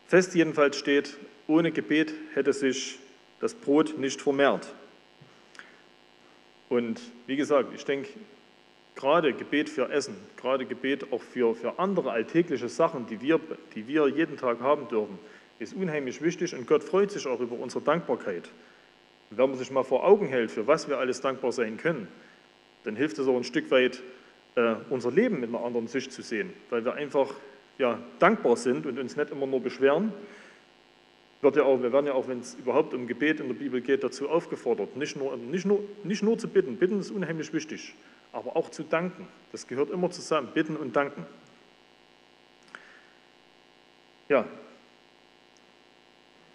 fest 0.08 0.36
jedenfalls 0.36 0.78
steht, 0.78 1.18
ohne 1.48 1.72
Gebet 1.72 2.14
hätte 2.34 2.54
sich 2.54 3.00
das 3.40 3.54
Brot 3.54 3.98
nicht 3.98 4.22
vermehrt. 4.22 4.74
Und 6.70 7.00
wie 7.28 7.36
gesagt, 7.36 7.74
ich 7.76 7.86
denke, 7.86 8.10
gerade 8.96 9.34
Gebet 9.34 9.70
für 9.70 9.90
Essen, 9.90 10.16
gerade 10.38 10.66
Gebet 10.66 11.12
auch 11.12 11.22
für, 11.22 11.54
für 11.54 11.80
andere 11.80 12.12
alltägliche 12.12 12.70
Sachen, 12.70 13.06
die 13.08 13.22
wir, 13.22 13.40
die 13.76 13.88
wir 13.88 14.08
jeden 14.08 14.38
Tag 14.38 14.62
haben 14.62 14.88
dürfen, 14.88 15.20
ist 15.60 15.76
unheimlich 15.76 16.22
wichtig 16.22 16.56
und 16.56 16.68
Gott 16.68 16.84
freut 16.84 17.12
sich 17.12 17.28
auch 17.28 17.40
über 17.40 17.58
unsere 17.58 17.84
Dankbarkeit. 17.84 18.50
Und 19.30 19.38
wenn 19.38 19.50
man 19.50 19.60
sich 19.60 19.72
mal 19.72 19.84
vor 19.84 20.04
Augen 20.04 20.28
hält, 20.28 20.52
für 20.52 20.68
was 20.68 20.90
wir 20.90 20.98
alles 20.98 21.22
dankbar 21.22 21.52
sein 21.52 21.78
können, 21.78 22.08
dann 22.84 22.96
hilft 22.96 23.18
es 23.20 23.28
auch 23.28 23.36
ein 23.36 23.44
Stück 23.44 23.72
weit, 23.72 24.02
äh, 24.56 24.76
unser 24.90 25.12
Leben 25.12 25.40
mit 25.40 25.50
einer 25.50 25.64
anderen 25.64 25.88
Sicht 25.88 26.12
zu 26.12 26.22
sehen, 26.22 26.54
weil 26.70 26.86
wir 26.86 26.94
einfach 26.94 27.34
ja, 27.78 28.00
dankbar 28.20 28.58
sind 28.58 28.86
und 28.86 28.98
uns 29.00 29.16
nicht 29.16 29.32
immer 29.32 29.48
nur 29.48 29.62
beschweren. 29.62 30.14
Wird 31.42 31.58
ja 31.58 31.64
auch, 31.64 31.82
wir 31.82 31.92
werden 31.92 32.08
ja 32.08 32.14
auch, 32.14 32.28
wenn 32.28 32.40
es 32.40 32.56
überhaupt 32.56 32.94
um 32.94 33.08
Gebet 33.08 33.40
in 33.40 33.48
der 33.48 33.56
Bibel 33.56 33.82
geht, 33.82 34.04
dazu 34.04 34.30
aufgefordert, 34.30 34.96
nicht 34.96 35.16
nur, 35.16 35.36
nicht, 35.38 35.66
nur, 35.66 35.84
nicht 36.04 36.24
nur 36.24 36.38
zu 36.38 36.48
bitten, 36.48 36.78
bitten 36.78 37.00
ist 37.00 37.12
unheimlich 37.12 37.54
wichtig, 37.54 37.94
aber 38.32 38.56
auch 38.56 38.70
zu 38.70 38.84
danken. 38.84 39.28
Das 39.52 39.68
gehört 39.68 39.92
immer 39.92 40.10
zusammen, 40.10 40.50
bitten 40.54 40.76
und 40.76 40.96
danken. 40.96 41.26
Ja, 44.28 44.46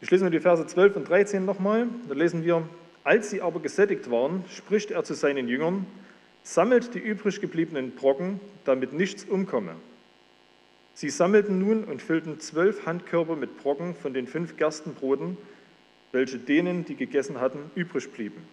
ich 0.03 0.11
lese 0.11 0.25
mir 0.25 0.31
die 0.31 0.41
Verse 0.41 0.67
12 0.67 0.97
und 0.97 1.09
13 1.09 1.45
nochmal. 1.45 1.87
Da 2.09 2.15
lesen 2.15 2.43
wir, 2.43 2.67
als 3.05 3.29
sie 3.31 3.43
aber 3.43 3.61
gesättigt 3.61 4.11
waren, 4.11 4.45
spricht 4.49 4.91
er 4.91 5.05
zu 5.05 5.13
seinen 5.13 5.47
Jüngern, 5.47 5.87
sammelt 6.43 6.95
die 6.95 6.99
übrig 6.99 7.41
gebliebenen 7.43 7.91
Brocken, 7.91 8.41
damit 8.65 8.95
nichts 8.95 9.25
umkomme. 9.25 9.77
Sie 11.01 11.09
sammelten 11.09 11.59
nun 11.59 11.85
und 11.85 12.03
füllten 12.03 12.41
zwölf 12.41 12.85
Handkörbe 12.85 13.35
mit 13.35 13.57
Brocken 13.57 13.95
von 13.95 14.13
den 14.13 14.27
fünf 14.27 14.59
Gerstenbroten, 14.59 15.39
welche 16.13 16.37
denen, 16.37 16.85
die 16.85 16.95
gegessen 16.95 17.41
hatten, 17.41 17.71
übrig 17.75 18.13
blieben. 18.13 18.47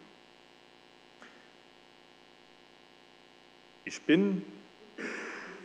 Ich 3.83 4.01
bin 4.03 4.43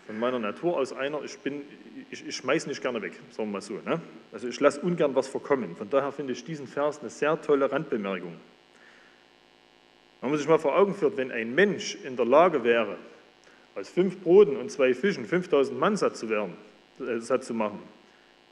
von 0.08 0.18
meiner 0.18 0.40
Natur 0.40 0.76
aus 0.76 0.92
einer, 0.92 1.22
ich, 1.22 1.38
bin, 1.38 1.62
ich, 2.10 2.26
ich 2.26 2.34
schmeiß 2.34 2.66
nicht 2.66 2.82
gerne 2.82 3.00
weg, 3.00 3.12
sagen 3.30 3.50
wir 3.50 3.52
mal 3.52 3.62
so. 3.62 3.74
Ne? 3.74 4.00
Also 4.32 4.48
ich 4.48 4.58
lasse 4.58 4.80
ungern 4.80 5.14
was 5.14 5.28
verkommen. 5.28 5.76
Von 5.76 5.88
daher 5.88 6.10
finde 6.10 6.32
ich 6.32 6.42
diesen 6.42 6.66
Vers 6.66 6.98
eine 6.98 7.10
sehr 7.10 7.40
tolle 7.40 7.70
Randbemerkung. 7.70 8.34
Man 10.20 10.32
muss 10.32 10.40
sich 10.40 10.48
mal 10.48 10.58
vor 10.58 10.76
Augen 10.76 10.96
führen, 10.96 11.16
wenn 11.16 11.30
ein 11.30 11.54
Mensch 11.54 11.94
in 12.02 12.16
der 12.16 12.26
Lage 12.26 12.64
wäre, 12.64 12.98
aus 13.74 13.88
fünf 13.88 14.18
Broten 14.18 14.56
und 14.56 14.70
zwei 14.70 14.94
Fischen 14.94 15.26
5000 15.26 15.78
Mann 15.78 15.96
satt 15.96 16.16
zu, 16.16 16.28
werden, 16.28 16.54
äh, 17.00 17.20
satt 17.20 17.44
zu 17.44 17.54
machen, 17.54 17.78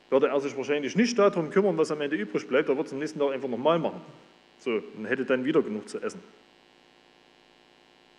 würde 0.09 0.29
er 0.29 0.41
sich 0.41 0.57
wahrscheinlich 0.57 0.97
nicht 0.97 1.19
darum 1.19 1.51
kümmern, 1.51 1.77
was 1.77 1.91
am 1.91 2.01
Ende 2.01 2.17
übrig 2.17 2.47
bleibt, 2.49 2.69
er 2.69 2.77
würde 2.77 2.87
es 2.87 2.93
am 2.93 2.99
nächsten 2.99 3.19
Tag 3.19 3.33
einfach 3.33 3.49
nochmal 3.49 3.79
machen. 3.79 4.01
So, 4.59 4.83
und 4.97 5.07
hätte 5.07 5.25
dann 5.25 5.45
wieder 5.45 5.63
genug 5.63 5.89
zu 5.89 6.01
essen. 6.01 6.21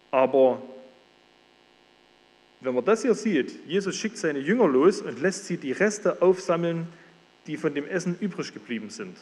Aber 0.09 0.61
wenn 2.61 2.75
man 2.75 2.85
das 2.85 3.01
hier 3.01 3.15
sieht, 3.15 3.65
Jesus 3.67 3.95
schickt 3.95 4.17
seine 4.17 4.39
Jünger 4.39 4.67
los 4.67 5.01
und 5.01 5.19
lässt 5.21 5.45
sie 5.45 5.57
die 5.57 5.71
Reste 5.71 6.21
aufsammeln, 6.21 6.87
die 7.47 7.57
von 7.57 7.73
dem 7.73 7.87
Essen 7.87 8.17
übrig 8.19 8.53
geblieben 8.53 8.89
sind. 8.89 9.17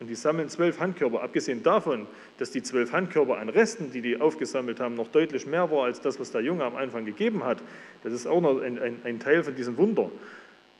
Und 0.00 0.06
die 0.06 0.14
sammeln 0.14 0.48
zwölf 0.48 0.78
Handkörper. 0.78 1.22
Abgesehen 1.22 1.62
davon, 1.62 2.06
dass 2.38 2.50
die 2.50 2.62
zwölf 2.62 2.92
Handkörper 2.92 3.38
an 3.38 3.48
Resten, 3.48 3.90
die 3.90 4.00
die 4.00 4.20
aufgesammelt 4.20 4.78
haben, 4.78 4.94
noch 4.94 5.08
deutlich 5.08 5.46
mehr 5.46 5.70
war 5.70 5.84
als 5.84 6.00
das, 6.00 6.20
was 6.20 6.30
der 6.30 6.42
Junge 6.42 6.64
am 6.64 6.76
Anfang 6.76 7.04
gegeben 7.04 7.44
hat. 7.44 7.58
Das 8.04 8.12
ist 8.12 8.26
auch 8.26 8.40
noch 8.40 8.60
ein, 8.60 8.78
ein, 8.78 9.00
ein 9.04 9.18
Teil 9.18 9.42
von 9.42 9.56
diesem 9.56 9.76
Wunder. 9.76 10.10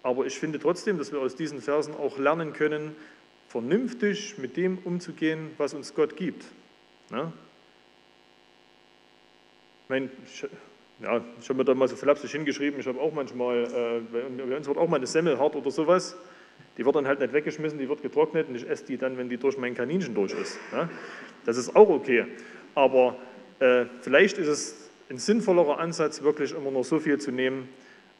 Aber 0.04 0.24
ich 0.26 0.38
finde 0.38 0.60
trotzdem, 0.60 0.98
dass 0.98 1.12
wir 1.12 1.18
aus 1.18 1.34
diesen 1.34 1.60
Versen 1.60 1.94
auch 1.94 2.18
lernen 2.18 2.52
können, 2.52 2.94
vernünftig 3.48 4.38
mit 4.38 4.56
dem 4.56 4.78
umzugehen, 4.84 5.50
was 5.58 5.74
uns 5.74 5.94
Gott 5.94 6.16
gibt. 6.16 6.44
Ich 7.08 7.16
meine, 9.88 10.10
ja, 11.00 11.24
ich 11.40 11.48
habe 11.48 11.58
mir 11.58 11.64
da 11.64 11.74
mal 11.74 11.88
so 11.88 11.96
flapsig 11.96 12.30
hingeschrieben, 12.30 12.78
ich 12.78 12.86
habe 12.86 13.00
auch 13.00 13.12
manchmal, 13.12 13.64
äh, 13.64 14.00
bei 14.12 14.56
uns 14.56 14.66
wird 14.66 14.76
auch 14.76 14.88
mal 14.88 14.96
eine 14.96 15.06
Semmel 15.06 15.38
hart 15.38 15.56
oder 15.56 15.70
sowas, 15.70 16.16
die 16.78 16.84
wird 16.84 16.96
dann 16.96 17.06
halt 17.06 17.20
nicht 17.20 17.32
weggeschmissen, 17.32 17.78
die 17.78 17.88
wird 17.88 18.02
getrocknet 18.02 18.48
und 18.48 18.54
ich 18.54 18.68
esse 18.68 18.86
die 18.86 18.96
dann, 18.96 19.18
wenn 19.18 19.28
die 19.28 19.36
durch 19.36 19.58
mein 19.58 19.74
Kaninchen 19.74 20.14
durch 20.14 20.32
ist. 20.32 20.58
Ja? 20.72 20.88
Das 21.44 21.56
ist 21.56 21.76
auch 21.76 21.88
okay, 21.88 22.26
aber 22.74 23.16
äh, 23.58 23.84
vielleicht 24.00 24.38
ist 24.38 24.48
es 24.48 24.90
ein 25.10 25.18
sinnvollerer 25.18 25.78
Ansatz, 25.78 26.22
wirklich 26.22 26.54
immer 26.54 26.70
nur 26.70 26.84
so 26.84 26.98
viel 26.98 27.18
zu 27.18 27.30
nehmen, 27.30 27.68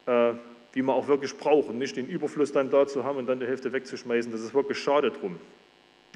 äh, 0.06 0.32
wie 0.72 0.82
man 0.82 0.96
auch 0.96 1.08
wirklich 1.08 1.36
braucht 1.36 1.68
und 1.68 1.78
nicht 1.78 1.96
den 1.96 2.06
Überfluss 2.06 2.52
dann 2.52 2.70
da 2.70 2.86
zu 2.86 3.04
haben 3.04 3.18
und 3.18 3.26
dann 3.26 3.40
die 3.40 3.46
Hälfte 3.46 3.72
wegzuschmeißen, 3.72 4.30
das 4.30 4.42
ist 4.42 4.52
wirklich 4.52 4.78
schade 4.78 5.10
drum. 5.10 5.38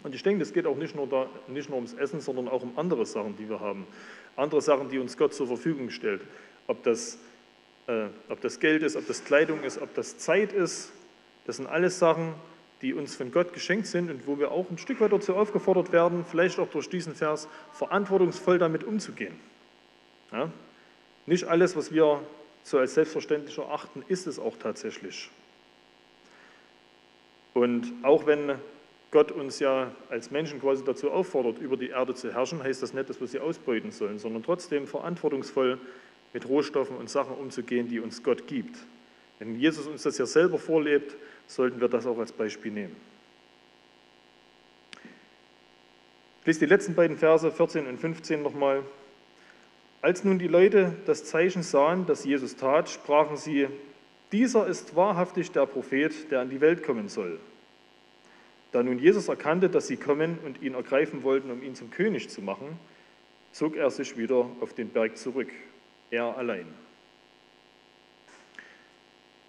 Und 0.03 0.15
ich 0.15 0.23
denke, 0.23 0.43
es 0.43 0.53
geht 0.53 0.67
auch 0.67 0.77
nicht 0.77 0.97
nur, 0.97 1.07
da, 1.07 1.29
nicht 1.47 1.69
nur 1.69 1.77
ums 1.77 1.95
Essen, 1.95 2.21
sondern 2.21 2.49
auch 2.49 2.63
um 2.63 2.77
andere 2.77 3.07
Sachen, 3.07 3.37
die 3.37 3.49
wir 3.49 3.61
haben. 3.61 3.87
Andere 4.35 4.61
Sachen, 4.61 4.89
die 4.89 4.99
uns 4.99 5.17
Gott 5.17 5.33
zur 5.33 5.47
Verfügung 5.47 5.91
stellt 5.91 6.23
ob 6.67 6.83
das, 6.83 7.19
äh, 7.87 8.07
ob 8.29 8.41
das 8.41 8.61
Geld 8.61 8.83
ist, 8.83 8.97
ob 8.97 9.07
das 9.07 9.25
Kleidung 9.25 9.63
ist, 9.63 9.81
ob 9.81 9.95
das 9.95 10.19
Zeit 10.19 10.53
ist. 10.53 10.93
Das 11.47 11.57
sind 11.57 11.67
alles 11.67 11.99
Sachen, 11.99 12.35
die 12.83 12.95
uns 12.95 13.15
von 13.15 13.31
Gott 13.31 13.53
geschenkt 13.53 13.87
sind 13.87 14.11
und 14.11 14.27
wo 14.27 14.39
wir 14.39 14.51
auch 14.51 14.69
ein 14.71 14.79
Stück 14.79 15.01
weit 15.01 15.13
dazu 15.13 15.37
aufgefordert 15.37 15.93
werden, 15.93 16.25
vielleicht 16.25 16.59
auch 16.59 16.69
durch 16.69 16.89
diesen 16.89 17.15
Vers, 17.15 17.49
verantwortungsvoll 17.73 18.59
damit 18.59 18.85
umzugehen. 18.85 19.35
Ja? 20.33 20.51
Nicht 21.27 21.45
alles, 21.45 21.77
was 21.77 21.93
wir 21.93 22.21
so 22.65 22.79
als 22.79 22.95
selbstverständlich 22.95 23.59
erachten, 23.59 24.05
ist 24.09 24.27
es 24.27 24.39
auch 24.39 24.57
tatsächlich. 24.57 25.31
Und 27.55 27.93
auch 28.03 28.27
wenn 28.27 28.55
Gott 29.11 29.31
uns 29.31 29.59
ja 29.59 29.93
als 30.09 30.31
Menschen 30.31 30.61
quasi 30.61 30.83
dazu 30.85 31.11
auffordert, 31.11 31.59
über 31.59 31.77
die 31.77 31.91
Erde 31.91 32.15
zu 32.15 32.33
herrschen, 32.33 32.63
heißt 32.63 32.83
das 32.83 32.95
nicht, 32.95 33.11
dass 33.11 33.21
wir 33.21 33.27
sie 33.27 33.41
ausbeuten 33.41 33.93
sollen, 33.93 34.19
sondern 34.19 34.43
trotzdem 34.43 34.87
verantwortungsvoll 34.87 35.79
mit 36.33 36.49
Rohstoffen 36.49 36.97
und 36.97 37.11
Sachen 37.11 37.37
umzugehen, 37.37 37.89
die 37.89 38.01
uns 38.01 38.23
Gott 38.23 38.47
gibt. 38.47 38.77
Wenn 39.39 39.59
Jesus 39.59 39.87
uns 39.87 40.03
das 40.03 40.19
ja 40.19 40.25
selber 40.25 40.59
vorlebt, 40.59 41.17
sollten 41.47 41.81
wir 41.81 41.89
das 41.89 42.07
auch 42.07 42.19
als 42.19 42.33
Beispiel 42.33 42.73
nehmen. 42.73 42.97
Ich 46.41 46.47
lese 46.47 46.61
die 46.61 46.67
letzten 46.67 46.95
beiden 46.95 47.17
Verse 47.17 47.51
14 47.51 47.87
und 47.87 47.99
15 47.99 48.43
nochmal. 48.43 48.83
Als 50.01 50.25
nun 50.25 50.39
die 50.39 50.49
Leute 50.49 50.97
das 51.07 51.25
Zeichen 51.25 51.63
sahen, 51.63 52.07
das 52.07 52.25
Jesus 52.25 52.57
tat, 52.57 52.91
sprachen 52.91 53.37
sie, 53.37 53.69
dieser 54.33 54.67
ist 54.67 54.97
wahrhaftig 54.97 55.53
der 55.53 55.67
Prophet, 55.67 56.31
der 56.31 56.41
an 56.41 56.51
die 56.51 56.61
Welt 56.61 56.83
kommen 56.83 57.09
soll. 57.09 57.39
Da 58.73 58.83
nun 58.83 58.99
Jesus 58.99 59.29
erkannte, 59.29 59.69
dass 59.69 59.87
sie 59.87 59.99
kommen 59.99 60.39
und 60.45 60.63
ihn 60.63 60.75
ergreifen 60.75 61.23
wollten, 61.23 61.51
um 61.51 61.63
ihn 61.63 61.75
zum 61.75 61.91
König 61.91 62.31
zu 62.31 62.41
machen, 62.41 62.79
zog 63.53 63.77
er 63.77 63.91
sich 63.91 64.17
wieder 64.17 64.47
auf 64.61 64.73
den 64.73 64.89
Berg 64.89 65.19
zurück 65.19 65.51
er 66.13 66.37
allein. 66.37 66.67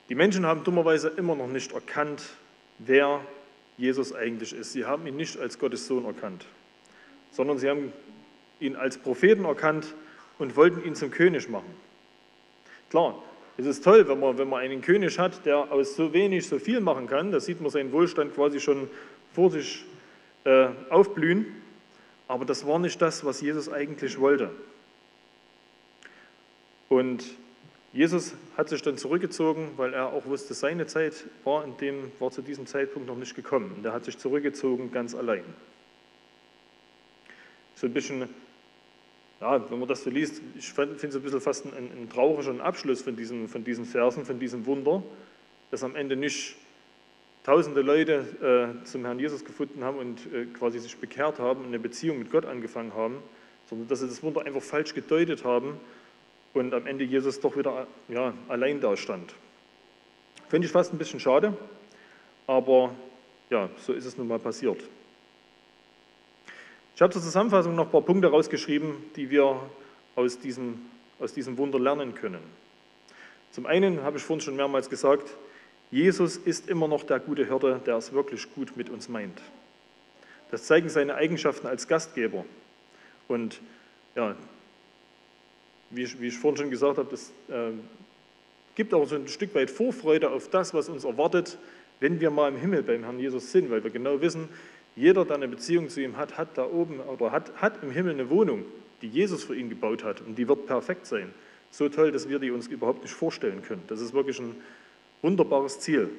Die 0.10 0.16
Menschen 0.16 0.46
haben 0.46 0.64
dummerweise 0.64 1.10
immer 1.10 1.36
noch 1.36 1.48
nicht 1.48 1.72
erkannt, 1.72 2.24
wer 2.80 3.22
Jesus 3.78 4.14
eigentlich 4.14 4.54
ist. 4.54 4.74
Sie 4.74 4.86
haben 4.86 5.08
ihn 5.08 5.16
nicht 5.16 5.40
als 5.40 5.58
Gottes 5.58 5.88
Sohn 5.88 6.06
erkannt, 6.06 6.46
sondern 7.32 7.58
sie 7.58 7.70
haben 7.70 7.94
ihn 8.60 8.76
als 8.76 8.98
Propheten 8.98 9.46
erkannt 9.46 9.94
und 10.40 10.56
wollten 10.56 10.84
ihn 10.84 10.96
zum 10.96 11.12
König 11.12 11.50
machen. 11.50 11.74
Klar, 12.90 13.22
es 13.58 13.66
ist 13.66 13.84
toll, 13.84 14.08
wenn 14.08 14.20
man, 14.20 14.38
wenn 14.38 14.50
man 14.50 14.62
einen 14.62 14.82
König 14.82 15.20
hat, 15.20 15.46
der 15.46 15.72
aus 15.72 15.96
so 15.96 16.14
wenig 16.14 16.48
so 16.48 16.60
viel 16.60 16.80
machen 16.80 17.08
kann. 17.08 17.32
Da 17.32 17.40
sieht 17.40 17.62
man 17.62 17.70
seinen 17.70 17.92
Wohlstand 17.92 18.34
quasi 18.34 18.60
schon 18.60 18.90
vor 19.32 19.52
sich 19.52 19.86
äh, 20.44 20.68
aufblühen. 20.90 21.46
Aber 22.28 22.46
das 22.46 22.66
war 22.66 22.80
nicht 22.80 23.02
das, 23.02 23.24
was 23.26 23.42
Jesus 23.42 23.72
eigentlich 23.72 24.20
wollte. 24.20 24.50
Und 26.90 27.24
Jesus 27.94 28.34
hat 28.58 28.70
sich 28.70 28.82
dann 28.82 28.98
zurückgezogen, 28.98 29.74
weil 29.78 29.94
er 29.94 30.12
auch 30.12 30.26
wusste, 30.26 30.56
seine 30.56 30.88
Zeit 30.88 31.14
war, 31.44 31.64
in 31.64 31.78
dem, 31.78 32.12
war 32.20 32.32
zu 32.32 32.42
diesem 32.42 32.66
Zeitpunkt 32.66 33.08
noch 33.08 33.16
nicht 33.16 33.36
gekommen. 33.36 33.72
Und 33.78 33.86
er 33.86 33.94
hat 33.94 34.04
sich 34.04 34.18
zurückgezogen 34.18 34.92
ganz 34.92 35.14
allein. 35.14 35.44
So 37.76 37.86
ein 37.86 37.94
bisschen, 37.94 38.28
ja, 39.40 39.70
wenn 39.70 39.78
man 39.78 39.88
das 39.88 40.04
so 40.04 40.10
liest, 40.10 40.42
ich 40.58 40.74
finde 40.74 40.96
es 40.96 41.16
ein 41.16 41.22
bisschen 41.22 41.40
fast 41.40 41.66
ein, 41.66 41.72
ein 41.74 42.10
trauriger 42.10 42.64
Abschluss 42.64 43.04
von 43.04 43.16
diesen, 43.16 43.48
von 43.48 43.64
diesen 43.64 43.86
Versen, 43.86 44.26
von 44.26 44.40
diesem 44.40 44.66
Wunder, 44.66 45.04
dass 45.70 45.84
am 45.84 45.96
Ende 45.96 46.16
nicht 46.16 46.56
tausende 47.44 47.82
Leute 47.82 48.74
äh, 48.82 48.86
zum 48.86 49.06
Herrn 49.06 49.20
Jesus 49.20 49.46
gefunden 49.46 49.84
haben 49.84 50.00
und 50.00 50.34
äh, 50.34 50.46
quasi 50.46 50.80
sich 50.80 50.98
bekehrt 50.98 51.38
haben 51.38 51.60
und 51.60 51.68
eine 51.68 51.80
Beziehung 51.80 52.18
mit 52.18 52.32
Gott 52.32 52.46
angefangen 52.46 52.96
haben, 52.96 53.18
sondern 53.70 53.88
dass 53.88 54.00
sie 54.00 54.08
das 54.08 54.24
Wunder 54.24 54.46
einfach 54.46 54.64
falsch 54.64 54.96
gedeutet 54.96 55.44
haben 55.44 55.78
und 56.54 56.74
am 56.74 56.88
Ende 56.88 57.04
Jesus 57.04 57.40
doch 57.40 57.58
wieder 57.58 57.88
ja, 58.10 58.34
allein 58.48 58.80
da 58.80 58.96
stand. 58.96 59.34
Finde 60.50 60.68
ich 60.68 60.72
fast 60.72 60.94
ein 60.94 60.98
bisschen 60.98 61.20
schade, 61.20 61.58
aber 62.48 62.94
ja, 63.50 63.70
so 63.78 63.94
ist 63.94 64.06
es 64.06 64.18
nun 64.18 64.28
mal 64.28 64.40
passiert. 64.40 64.84
Ich 66.96 67.02
habe 67.02 67.12
zur 67.12 67.22
Zusammenfassung 67.22 67.76
noch 67.76 67.86
ein 67.86 67.92
paar 67.92 68.02
Punkte 68.02 68.28
rausgeschrieben, 68.28 68.96
die 69.16 69.30
wir 69.30 69.60
aus 70.16 70.38
diesem, 70.40 70.82
aus 71.20 71.34
diesem 71.34 71.58
Wunder 71.58 71.80
lernen 71.80 72.14
können. 72.14 72.42
Zum 73.52 73.66
einen 73.66 74.04
habe 74.04 74.18
ich 74.18 74.24
vorhin 74.24 74.42
schon 74.42 74.56
mehrmals 74.56 74.90
gesagt, 74.90 75.36
Jesus 75.90 76.38
ist 76.38 76.70
immer 76.70 76.88
noch 76.88 77.04
der 77.04 77.20
gute 77.20 77.46
Hirte, 77.46 77.82
der 77.86 77.98
es 77.98 78.14
wirklich 78.14 78.52
gut 78.54 78.78
mit 78.78 78.90
uns 78.90 79.10
meint. 79.10 79.42
Das 80.50 80.66
zeigen 80.66 80.90
seine 80.90 81.16
Eigenschaften 81.16 81.68
als 81.68 81.88
Gastgeber. 81.88 82.46
Und 83.28 83.60
ja, 84.16 84.36
wie 85.96 86.04
ich, 86.04 86.20
wie 86.20 86.28
ich 86.28 86.38
vorhin 86.38 86.58
schon 86.58 86.70
gesagt 86.70 86.98
habe, 86.98 87.10
das 87.10 87.32
äh, 87.50 87.72
gibt 88.76 88.94
auch 88.94 89.08
so 89.08 89.16
ein 89.16 89.28
Stück 89.28 89.54
weit 89.56 89.70
Vorfreude 89.70 90.32
auf 90.32 90.50
das, 90.50 90.74
was 90.74 90.90
uns 90.90 91.04
erwartet, 91.04 91.58
wenn 92.00 92.20
wir 92.20 92.32
mal 92.32 92.50
im 92.50 92.58
Himmel 92.58 92.84
beim 92.84 93.04
Herrn 93.04 93.20
Jesus 93.20 93.52
sind, 93.52 93.70
weil 93.70 93.84
wir 93.84 93.92
genau 93.92 94.20
wissen, 94.22 94.50
jeder, 94.96 95.26
der 95.26 95.38
eine 95.38 95.48
Beziehung 95.48 95.90
zu 95.90 96.02
ihm 96.02 96.18
hat, 96.18 96.38
hat 96.38 96.58
da 96.58 96.66
oben 96.66 97.00
oder 97.00 97.32
hat, 97.32 97.56
hat 97.56 97.82
im 97.84 97.92
Himmel 97.92 98.14
eine 98.14 98.30
Wohnung, 98.30 98.66
die 99.02 99.08
Jesus 99.08 99.44
für 99.44 99.56
ihn 99.56 99.70
gebaut 99.70 100.04
hat 100.04 100.22
und 100.22 100.36
die 100.38 100.48
wird 100.48 100.68
perfekt 100.68 101.08
sein. 101.08 101.34
So 101.72 101.90
toll, 101.90 102.12
dass 102.12 102.30
wir 102.30 102.40
die 102.40 102.52
uns 102.52 102.68
überhaupt 102.68 103.02
nicht 103.02 103.14
vorstellen 103.14 103.64
können. 103.64 103.84
Das 103.88 104.00
ist 104.00 104.14
wirklich 104.14 104.40
ein 104.40 104.56
wunderbares 105.22 105.80
Ziel. 105.80 106.10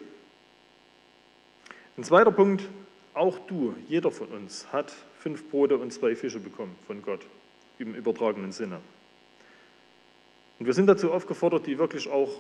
Ein 1.97 2.03
zweiter 2.03 2.33
Punkt, 2.33 2.65
auch 3.15 3.39
du, 3.47 3.75
jeder 3.89 4.11
von 4.11 4.27
uns, 4.29 4.67
hat 4.73 4.93
fünf 5.21 5.49
Brote 5.49 5.79
und 5.79 5.93
zwei 5.93 6.17
Fische 6.17 6.41
bekommen 6.41 6.75
von 6.87 7.01
Gott 7.03 7.21
im 7.79 7.95
übertragenen 7.95 8.51
Sinne. 8.51 8.81
Und 10.59 10.67
wir 10.67 10.73
sind 10.73 10.87
dazu 10.87 11.12
aufgefordert, 11.12 11.67
die 11.67 11.79
wirklich 11.79 12.09
auch 12.09 12.31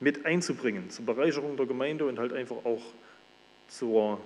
mit 0.00 0.24
einzubringen, 0.24 0.90
zur 0.90 1.06
Bereicherung 1.06 1.56
der 1.56 1.66
Gemeinde 1.66 2.06
und 2.06 2.18
halt 2.18 2.32
einfach 2.32 2.64
auch 2.64 2.82
zur, 3.68 4.20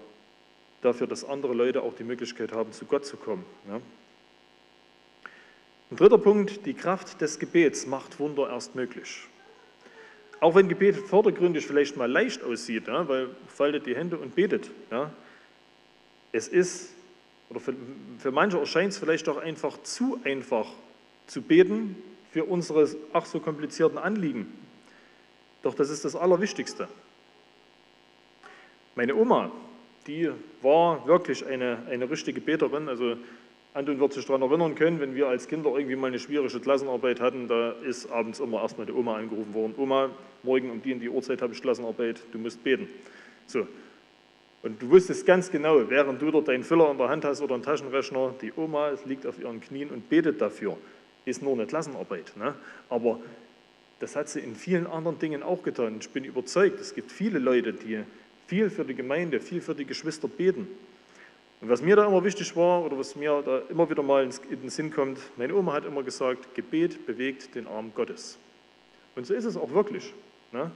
dafür, 0.82 1.06
dass 1.06 1.24
andere 1.24 1.54
Leute 1.54 1.82
auch 1.82 1.94
die 1.94 2.04
Möglichkeit 2.04 2.52
haben, 2.52 2.72
zu 2.72 2.84
Gott 2.84 3.06
zu 3.06 3.16
kommen. 3.16 3.44
Ja. 3.68 3.80
Ein 5.90 5.96
dritter 5.96 6.18
Punkt, 6.18 6.64
die 6.66 6.74
Kraft 6.74 7.20
des 7.20 7.38
Gebets 7.38 7.86
macht 7.86 8.18
Wunder 8.18 8.48
erst 8.50 8.74
möglich. 8.74 9.26
Auch 10.40 10.54
wenn 10.54 10.68
Gebet 10.68 10.96
vordergründig 10.96 11.66
vielleicht 11.66 11.96
mal 11.96 12.10
leicht 12.10 12.42
aussieht, 12.42 12.88
ja, 12.88 13.06
weil 13.08 13.28
faltet 13.48 13.86
die 13.86 13.94
Hände 13.94 14.16
und 14.16 14.34
betet. 14.34 14.70
Ja, 14.90 15.12
es 16.32 16.48
ist, 16.48 16.94
oder 17.50 17.60
für, 17.60 17.74
für 18.18 18.32
manche 18.32 18.58
erscheint 18.58 18.92
es 18.92 18.98
vielleicht 18.98 19.28
auch 19.28 19.36
einfach 19.36 19.82
zu 19.82 20.18
einfach 20.24 20.66
zu 21.26 21.42
beten, 21.42 21.96
für 22.32 22.44
unsere 22.44 22.88
ach 23.12 23.26
so 23.26 23.40
komplizierten 23.40 23.98
Anliegen. 23.98 24.50
Doch 25.62 25.74
das 25.74 25.90
ist 25.90 26.04
das 26.04 26.16
Allerwichtigste. 26.16 26.88
Meine 28.94 29.14
Oma, 29.14 29.52
die 30.06 30.30
war 30.62 31.06
wirklich 31.06 31.46
eine, 31.46 31.78
eine 31.88 32.10
richtige 32.10 32.40
Beterin. 32.40 32.88
Also 32.88 33.16
Anton 33.74 34.00
wird 34.00 34.14
sich 34.14 34.24
daran 34.24 34.42
erinnern 34.42 34.74
können, 34.74 34.98
wenn 34.98 35.14
wir 35.14 35.28
als 35.28 35.46
Kinder 35.46 35.70
irgendwie 35.74 35.96
mal 35.96 36.08
eine 36.08 36.18
schwierige 36.18 36.58
Klassenarbeit 36.58 37.20
hatten, 37.20 37.48
da 37.48 37.72
ist 37.72 38.10
abends 38.10 38.40
immer 38.40 38.62
erstmal 38.62 38.86
die 38.86 38.92
Oma 38.92 39.16
angerufen 39.16 39.52
worden. 39.52 39.74
Oma, 39.76 40.10
morgen 40.42 40.70
um 40.70 40.82
die 40.82 40.94
und 40.94 41.00
die 41.00 41.08
Uhrzeit 41.10 41.42
habe 41.42 41.52
ich 41.52 41.60
Klassenarbeit, 41.60 42.22
du 42.32 42.38
musst 42.38 42.64
beten. 42.64 42.88
So. 43.46 43.66
Und 44.62 44.80
du 44.80 44.90
wusstest 44.90 45.26
ganz 45.26 45.50
genau, 45.50 45.88
während 45.90 46.22
du 46.22 46.30
dort 46.30 46.48
deinen 46.48 46.64
Füller 46.64 46.90
in 46.90 46.98
der 46.98 47.08
Hand 47.08 47.24
hast 47.24 47.42
oder 47.42 47.54
einen 47.54 47.62
Taschenrechner, 47.62 48.34
die 48.40 48.52
Oma 48.56 48.92
liegt 49.04 49.26
auf 49.26 49.38
ihren 49.38 49.60
Knien 49.60 49.90
und 49.90 50.08
betet 50.08 50.40
dafür 50.40 50.78
ist 51.24 51.42
nur 51.42 51.52
eine 51.52 51.66
Klassenarbeit. 51.66 52.36
Ne? 52.36 52.54
Aber 52.88 53.20
das 54.00 54.16
hat 54.16 54.28
sie 54.28 54.40
in 54.40 54.56
vielen 54.56 54.86
anderen 54.86 55.18
Dingen 55.18 55.42
auch 55.42 55.62
getan. 55.62 55.98
Ich 56.00 56.10
bin 56.10 56.24
überzeugt, 56.24 56.80
es 56.80 56.94
gibt 56.94 57.12
viele 57.12 57.38
Leute, 57.38 57.72
die 57.72 58.02
viel 58.46 58.68
für 58.68 58.84
die 58.84 58.94
Gemeinde, 58.94 59.40
viel 59.40 59.60
für 59.60 59.74
die 59.74 59.84
Geschwister 59.84 60.28
beten. 60.28 60.66
Und 61.60 61.68
was 61.68 61.80
mir 61.80 61.94
da 61.94 62.04
immer 62.06 62.24
wichtig 62.24 62.56
war 62.56 62.84
oder 62.84 62.98
was 62.98 63.14
mir 63.14 63.40
da 63.46 63.62
immer 63.70 63.88
wieder 63.88 64.02
mal 64.02 64.24
in 64.24 64.60
den 64.60 64.68
Sinn 64.68 64.92
kommt, 64.92 65.20
meine 65.36 65.54
Oma 65.54 65.74
hat 65.74 65.84
immer 65.84 66.02
gesagt, 66.02 66.54
Gebet 66.56 67.06
bewegt 67.06 67.54
den 67.54 67.68
Arm 67.68 67.92
Gottes. 67.94 68.36
Und 69.14 69.26
so 69.26 69.34
ist 69.34 69.44
es 69.44 69.56
auch 69.56 69.70
wirklich. 69.70 70.12
Ne? 70.50 70.72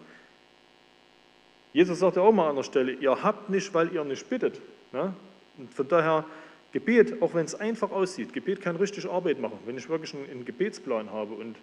Jesus 1.72 1.98
sagt 1.98 2.16
ja 2.16 2.22
auch 2.22 2.32
mal 2.32 2.48
an 2.48 2.56
der 2.56 2.62
Stelle, 2.62 2.92
ihr 2.92 3.22
habt 3.22 3.50
nicht, 3.50 3.74
weil 3.74 3.92
ihr 3.92 4.04
nicht 4.04 4.30
bittet. 4.30 4.60
Ne? 4.92 5.12
Und 5.58 5.74
von 5.74 5.88
daher 5.88 6.24
Gebet, 6.76 7.22
auch 7.22 7.32
wenn 7.32 7.46
es 7.46 7.54
einfach 7.54 7.90
aussieht, 7.90 8.34
Gebet 8.34 8.60
kann 8.60 8.76
richtig 8.76 9.08
Arbeit 9.08 9.40
machen. 9.40 9.58
Wenn 9.64 9.78
ich 9.78 9.88
wirklich 9.88 10.12
einen, 10.12 10.28
einen 10.28 10.44
Gebetsplan 10.44 11.10
habe 11.10 11.32
und 11.32 11.56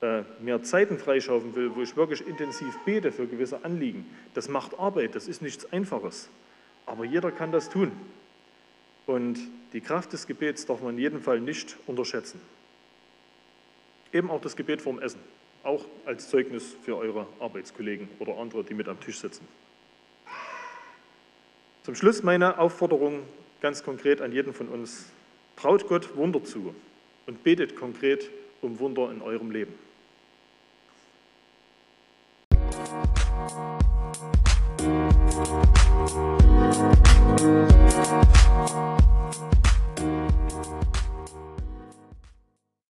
äh, 0.00 0.22
mir 0.40 0.62
Zeiten 0.62 0.96
freischaufen 0.96 1.54
will, 1.54 1.76
wo 1.76 1.82
ich 1.82 1.94
wirklich 1.98 2.26
intensiv 2.26 2.74
bete 2.86 3.12
für 3.12 3.26
gewisse 3.26 3.62
Anliegen, 3.62 4.06
das 4.32 4.48
macht 4.48 4.78
Arbeit, 4.78 5.16
das 5.16 5.28
ist 5.28 5.42
nichts 5.42 5.70
Einfaches. 5.70 6.30
Aber 6.86 7.04
jeder 7.04 7.30
kann 7.30 7.52
das 7.52 7.68
tun. 7.68 7.92
Und 9.04 9.38
die 9.74 9.82
Kraft 9.82 10.14
des 10.14 10.26
Gebets 10.26 10.64
darf 10.64 10.80
man 10.80 10.94
in 10.94 10.98
jedem 10.98 11.20
Fall 11.20 11.40
nicht 11.40 11.76
unterschätzen. 11.86 12.40
Eben 14.14 14.30
auch 14.30 14.40
das 14.40 14.56
Gebet 14.56 14.80
vorm 14.80 14.98
Essen, 14.98 15.20
auch 15.62 15.84
als 16.06 16.30
Zeugnis 16.30 16.74
für 16.86 16.96
eure 16.96 17.26
Arbeitskollegen 17.38 18.08
oder 18.18 18.38
andere, 18.38 18.64
die 18.64 18.72
mit 18.72 18.88
am 18.88 18.98
Tisch 18.98 19.18
sitzen. 19.18 19.46
Zum 21.82 21.94
Schluss 21.94 22.22
meine 22.22 22.58
Aufforderung 22.58 23.24
ganz 23.64 23.82
konkret 23.82 24.20
an 24.20 24.30
jeden 24.30 24.52
von 24.52 24.68
uns. 24.68 25.06
Traut 25.56 25.88
Gott 25.88 26.16
Wunder 26.16 26.44
zu 26.44 26.74
und 27.26 27.42
betet 27.44 27.76
konkret 27.76 28.28
um 28.60 28.78
Wunder 28.78 29.10
in 29.10 29.22
eurem 29.22 29.50
Leben. 29.50 29.72
Musik 32.50 33.24